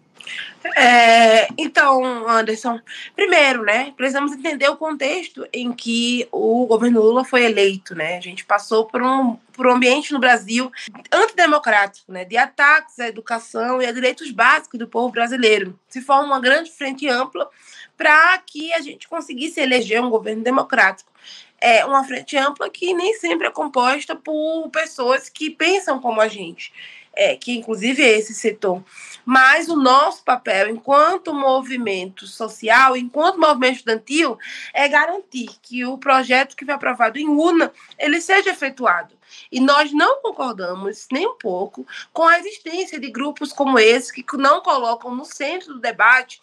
É, 0.77 1.49
então, 1.57 2.29
Anderson, 2.29 2.81
primeiro, 3.15 3.63
né, 3.63 3.93
precisamos 3.97 4.33
entender 4.33 4.69
o 4.69 4.77
contexto 4.77 5.47
em 5.53 5.73
que 5.73 6.27
o 6.33 6.67
governo 6.67 7.01
Lula 7.01 7.25
foi 7.25 7.45
eleito, 7.45 7.95
né? 7.95 8.17
A 8.17 8.21
gente 8.21 8.45
passou 8.45 8.87
por 8.87 9.03
um, 9.03 9.37
por 9.53 9.67
um 9.67 9.73
ambiente 9.73 10.13
no 10.13 10.19
Brasil 10.19 10.71
antidemocrático, 11.13 12.13
né, 12.13 12.25
de 12.25 12.37
ataques 12.37 12.99
à 12.99 13.09
educação 13.09 13.81
e 13.81 13.87
a 13.87 13.93
direitos 13.93 14.31
básicos 14.31 14.79
do 14.79 14.89
povo 14.89 15.11
brasileiro. 15.11 15.79
Se 15.89 16.01
forma 16.01 16.25
uma 16.25 16.41
grande 16.41 16.71
frente 16.71 17.09
ampla 17.09 17.49
para 17.97 18.39
que 18.39 18.73
a 18.73 18.81
gente 18.81 19.09
conseguisse 19.09 19.61
eleger 19.61 20.03
um 20.03 20.11
governo 20.11 20.43
democrático. 20.43 21.11
É 21.59 21.85
uma 21.87 22.05
frente 22.05 22.37
ampla 22.37 22.69
que 22.69 22.93
nem 22.93 23.15
sempre 23.15 23.47
é 23.47 23.51
composta 23.51 24.15
por 24.15 24.69
pessoas 24.71 25.31
que 25.31 25.49
pensam 25.49 25.99
como 25.99 26.21
a 26.21 26.29
gente 26.29 26.71
é, 27.17 27.35
que 27.35 27.57
inclusive 27.57 28.03
é 28.03 28.19
esse 28.19 28.35
setor. 28.35 28.85
Mas 29.25 29.69
o 29.69 29.75
nosso 29.75 30.23
papel, 30.23 30.69
enquanto 30.69 31.35
movimento 31.35 32.27
social, 32.27 32.97
enquanto 32.97 33.41
movimento 33.41 33.77
estudantil, 33.77 34.39
é 34.73 34.87
garantir 34.87 35.49
que 35.61 35.85
o 35.85 35.99
projeto 35.99 36.55
que 36.55 36.65
foi 36.65 36.75
aprovado 36.75 37.19
em 37.19 37.29
UNA 37.29 37.73
ele 37.99 38.21
seja 38.21 38.51
efetuado. 38.51 39.17
E 39.51 39.59
nós 39.59 39.93
não 39.93 40.23
concordamos 40.23 41.09
nem 41.11 41.27
um 41.27 41.37
pouco 41.37 41.85
com 42.13 42.23
a 42.23 42.39
existência 42.39 43.01
de 43.01 43.11
grupos 43.11 43.53
como 43.53 43.79
esse 43.79 44.13
que 44.13 44.37
não 44.37 44.61
colocam 44.61 45.15
no 45.15 45.25
centro 45.25 45.75
do 45.75 45.81
debate 45.81 46.41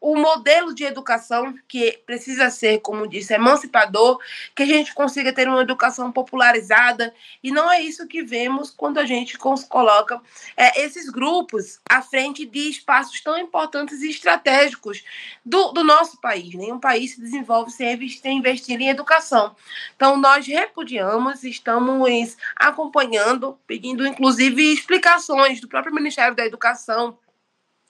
o 0.00 0.16
modelo 0.16 0.74
de 0.74 0.84
educação 0.84 1.54
que 1.68 2.00
precisa 2.06 2.48
ser, 2.48 2.80
como 2.80 3.06
disse, 3.06 3.34
emancipador, 3.34 4.18
que 4.56 4.62
a 4.62 4.66
gente 4.66 4.94
consiga 4.94 5.32
ter 5.32 5.46
uma 5.46 5.60
educação 5.60 6.10
popularizada, 6.10 7.12
e 7.42 7.50
não 7.50 7.70
é 7.70 7.82
isso 7.82 8.06
que 8.06 8.22
vemos 8.22 8.70
quando 8.70 8.98
a 8.98 9.04
gente 9.04 9.36
coloca 9.36 10.20
é, 10.56 10.82
esses 10.82 11.10
grupos 11.10 11.78
à 11.88 12.00
frente 12.00 12.46
de 12.46 12.70
espaços 12.70 13.20
tão 13.20 13.38
importantes 13.38 14.00
e 14.00 14.08
estratégicos 14.08 15.04
do, 15.44 15.72
do 15.72 15.84
nosso 15.84 16.18
país. 16.20 16.54
Nenhum 16.54 16.80
país 16.80 17.14
se 17.14 17.20
desenvolve 17.20 17.70
sem 17.70 18.38
investir 18.38 18.80
em 18.80 18.88
educação. 18.88 19.54
Então, 19.94 20.16
nós 20.16 20.46
repudiamos, 20.46 21.44
estamos 21.44 22.36
acompanhando, 22.56 23.58
pedindo 23.66 24.06
inclusive 24.06 24.72
explicações 24.72 25.60
do 25.60 25.68
próprio 25.68 25.94
Ministério 25.94 26.34
da 26.34 26.46
Educação 26.46 27.18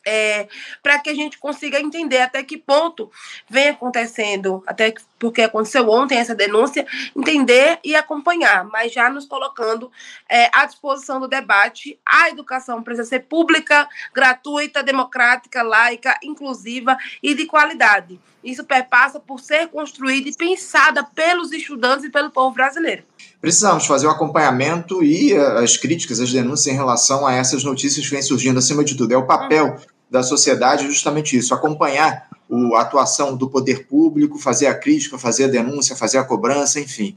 é, 0.07 0.49
para 0.83 0.99
que 0.99 1.11
a 1.11 1.15
gente 1.15 1.39
consiga 1.39 1.81
entender 1.81 2.21
até 2.21 2.43
que 2.43 2.57
ponto 2.57 3.11
vem 3.49 3.69
acontecendo, 3.69 4.63
até 4.67 4.91
que 4.91 5.03
porque 5.21 5.43
aconteceu 5.43 5.89
ontem 5.91 6.19
essa 6.19 6.35
denúncia, 6.35 6.85
entender 7.15 7.79
e 7.85 7.95
acompanhar, 7.95 8.65
mas 8.65 8.91
já 8.91 9.11
nos 9.11 9.27
colocando 9.27 9.93
é, 10.27 10.51
à 10.53 10.65
disposição 10.65 11.21
do 11.21 11.29
debate. 11.29 12.01
A 12.05 12.31
educação 12.31 12.83
precisa 12.83 13.07
ser 13.07 13.21
pública, 13.21 13.87
gratuita, 14.15 14.83
democrática, 14.83 15.63
laica, 15.63 16.19
inclusiva 16.25 16.97
e 17.23 17.35
de 17.35 17.45
qualidade. 17.45 18.19
Isso 18.43 18.65
perpassa 18.65 19.21
por 19.21 19.39
ser 19.39 19.69
construída 19.69 20.31
e 20.31 20.35
pensada 20.35 21.05
pelos 21.05 21.53
estudantes 21.53 22.07
e 22.07 22.11
pelo 22.11 22.31
povo 22.31 22.55
brasileiro. 22.55 23.03
Precisamos 23.43 23.87
fazer 23.87 24.07
o 24.07 24.11
acompanhamento 24.11 25.05
e 25.05 25.35
eh, 25.35 25.59
as 25.63 25.77
críticas, 25.77 26.19
as 26.19 26.33
denúncias 26.33 26.75
em 26.75 26.77
relação 26.77 27.27
a 27.27 27.35
essas 27.35 27.63
notícias 27.63 28.07
que 28.07 28.11
vêm 28.11 28.23
surgindo 28.23 28.59
acima 28.59 28.83
de 28.83 28.97
tudo. 28.97 29.13
É 29.13 29.17
o 29.19 29.27
papel 29.27 29.67
uhum. 29.67 29.77
da 30.11 30.23
sociedade 30.23 30.87
justamente 30.87 31.37
isso, 31.37 31.53
acompanhar 31.53 32.30
a 32.75 32.81
atuação 32.81 33.37
do 33.37 33.49
poder 33.49 33.87
público, 33.87 34.39
fazer 34.39 34.67
a 34.67 34.75
crítica, 34.75 35.19
fazer 35.19 35.45
a 35.45 35.49
denúncia, 35.49 35.95
fazer 35.95 36.19
a 36.19 36.25
cobrança, 36.25 36.81
enfim. 36.81 37.17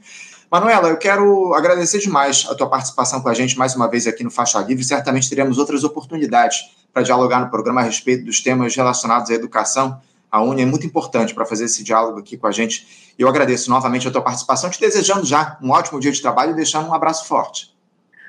Manuela, 0.52 0.89
eu 0.89 0.98
quero 0.98 1.54
agradecer 1.56 1.98
demais 1.98 2.46
a 2.48 2.54
tua 2.54 2.69
participação 2.69 3.22
com 3.22 3.30
a 3.30 3.34
gente 3.34 3.58
mais 3.58 3.76
uma 3.76 3.89
vez 3.89 4.06
aqui 4.06 4.24
no 4.24 4.30
Faixa 4.30 4.60
Livre. 4.60 4.84
Certamente 4.84 5.28
teremos 5.28 5.58
outras 5.58 5.84
oportunidades 5.84 6.60
para 6.93 7.02
dialogar 7.02 7.39
no 7.39 7.50
programa 7.50 7.82
a 7.82 7.84
respeito 7.84 8.24
dos 8.26 8.39
temas 8.39 8.76
relacionados 8.76 9.32
à 9.32 9.34
educação. 9.34 10.00
A 10.32 10.41
Uni 10.41 10.62
é 10.62 10.65
muito 10.65 10.86
importante 10.86 11.34
para 11.34 11.46
fazer 11.46 11.65
esse 11.65 11.84
diálogo 11.84 12.19
aqui 12.19 12.38
com 12.38 12.46
a 12.46 12.52
gente. 12.52 13.13
Eu 13.17 13.28
agradeço 13.28 13.69
novamente 13.69 14.08
a 14.08 14.12
tua 14.12 14.22
participação, 14.22 14.69
te 14.69 14.80
desejando 14.80 15.26
já 15.26 15.58
um 15.62 15.72
ótimo 15.72 16.00
dia 16.00 16.12
de 16.12 16.22
trabalho 16.22 16.52
e 16.52 16.56
deixando 16.56 16.88
um 16.88 16.93
abraço 16.93 17.28
forte. 17.28 17.74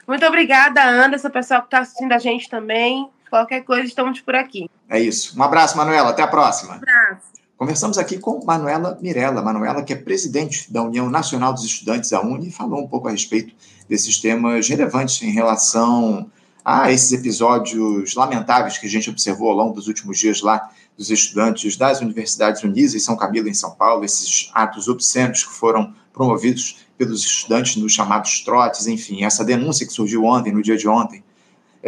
Muito 0.06 0.24
obrigada, 0.24 0.82
Anderson, 0.82 1.30
pessoal 1.30 1.60
que 1.60 1.66
está 1.66 1.80
assistindo 1.80 2.12
a 2.12 2.18
gente 2.18 2.48
também. 2.48 3.10
Qualquer 3.34 3.64
coisa, 3.64 3.84
estamos 3.84 4.20
por 4.20 4.36
aqui. 4.36 4.70
É 4.88 5.00
isso. 5.00 5.36
Um 5.36 5.42
abraço, 5.42 5.76
Manuela. 5.76 6.10
Até 6.10 6.22
a 6.22 6.28
próxima. 6.28 6.74
Um 6.74 6.76
abraço. 6.76 7.22
Conversamos 7.56 7.98
aqui 7.98 8.16
com 8.16 8.44
Manuela 8.44 8.96
Mirella. 9.02 9.42
Manuela, 9.42 9.82
que 9.82 9.92
é 9.92 9.96
presidente 9.96 10.72
da 10.72 10.84
União 10.84 11.10
Nacional 11.10 11.52
dos 11.52 11.64
Estudantes 11.64 12.10
da 12.10 12.22
Uni, 12.22 12.52
falou 12.52 12.84
um 12.84 12.86
pouco 12.86 13.08
a 13.08 13.10
respeito 13.10 13.52
desses 13.88 14.20
temas 14.20 14.68
relevantes 14.68 15.20
em 15.20 15.32
relação 15.32 16.30
a 16.64 16.92
esses 16.92 17.10
episódios 17.10 18.14
lamentáveis 18.14 18.78
que 18.78 18.86
a 18.86 18.90
gente 18.90 19.10
observou 19.10 19.50
ao 19.50 19.56
longo 19.56 19.74
dos 19.74 19.88
últimos 19.88 20.16
dias 20.16 20.40
lá 20.40 20.70
dos 20.96 21.10
estudantes 21.10 21.76
das 21.76 22.00
universidades 22.00 22.62
unis 22.62 22.94
em 22.94 23.00
São 23.00 23.16
Camilo, 23.16 23.48
em 23.48 23.54
São 23.54 23.72
Paulo, 23.72 24.04
esses 24.04 24.48
atos 24.54 24.86
obscenos 24.86 25.42
que 25.42 25.52
foram 25.52 25.92
promovidos 26.12 26.86
pelos 26.96 27.24
estudantes 27.24 27.74
nos 27.74 27.92
chamados 27.92 28.44
trotes, 28.44 28.86
enfim, 28.86 29.24
essa 29.24 29.44
denúncia 29.44 29.84
que 29.84 29.92
surgiu 29.92 30.22
ontem, 30.22 30.52
no 30.52 30.62
dia 30.62 30.76
de 30.76 30.86
ontem, 30.86 31.24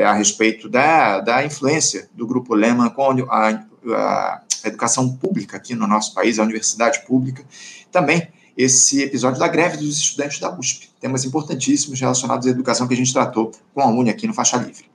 a 0.05 0.13
respeito 0.13 0.69
da, 0.69 1.21
da 1.21 1.45
influência 1.45 2.09
do 2.15 2.27
Grupo 2.27 2.55
Lehman 2.55 2.91
com 2.91 3.11
a, 3.31 3.49
a, 3.95 4.43
educação 4.65 5.17
pública 5.17 5.57
aqui 5.57 5.75
no 5.75 5.87
nosso 5.87 6.13
país, 6.13 6.39
a 6.39 6.43
universidade 6.43 7.07
pública. 7.07 7.45
Também 7.91 8.29
esse 8.57 9.03
episódio 9.03 9.39
da 9.39 9.49
greve 9.49 9.77
dos 9.77 9.99
estudantes 9.99 10.39
da 10.39 10.51
USP. 10.51 10.91
Temas 11.01 11.25
importantíssimos 11.25 12.01
relacionados 12.01 12.47
à 12.47 12.51
educação 12.51 12.89
que 12.89 12.95
a 12.95 12.97
gente 12.97 13.13
tratou 13.13 13.53
com 13.75 13.81
a 13.81 13.87
UNE 13.87 14.11
aqui 14.11 14.27
no 14.27 14.35
Faixa 14.35 14.57
Livre. 14.57 14.87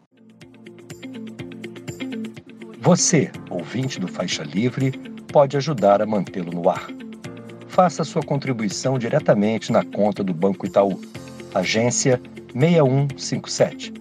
Você, 2.80 3.32
ouvinte 3.50 4.00
do 4.00 4.08
Faixa 4.08 4.44
Livre, 4.44 4.92
pode 5.32 5.56
ajudar 5.58 6.02
a 6.02 6.06
mantê-lo 6.06 6.52
no 6.52 6.68
ar. 6.70 6.88
Faça 7.68 8.04
sua 8.04 8.24
contribuição 8.24 8.98
diretamente 8.98 9.72
na 9.72 9.86
conta 9.86 10.24
do 10.24 10.34
Banco 10.34 10.66
Itaú, 10.66 11.00
agência 11.54 12.20
6157 12.54 14.01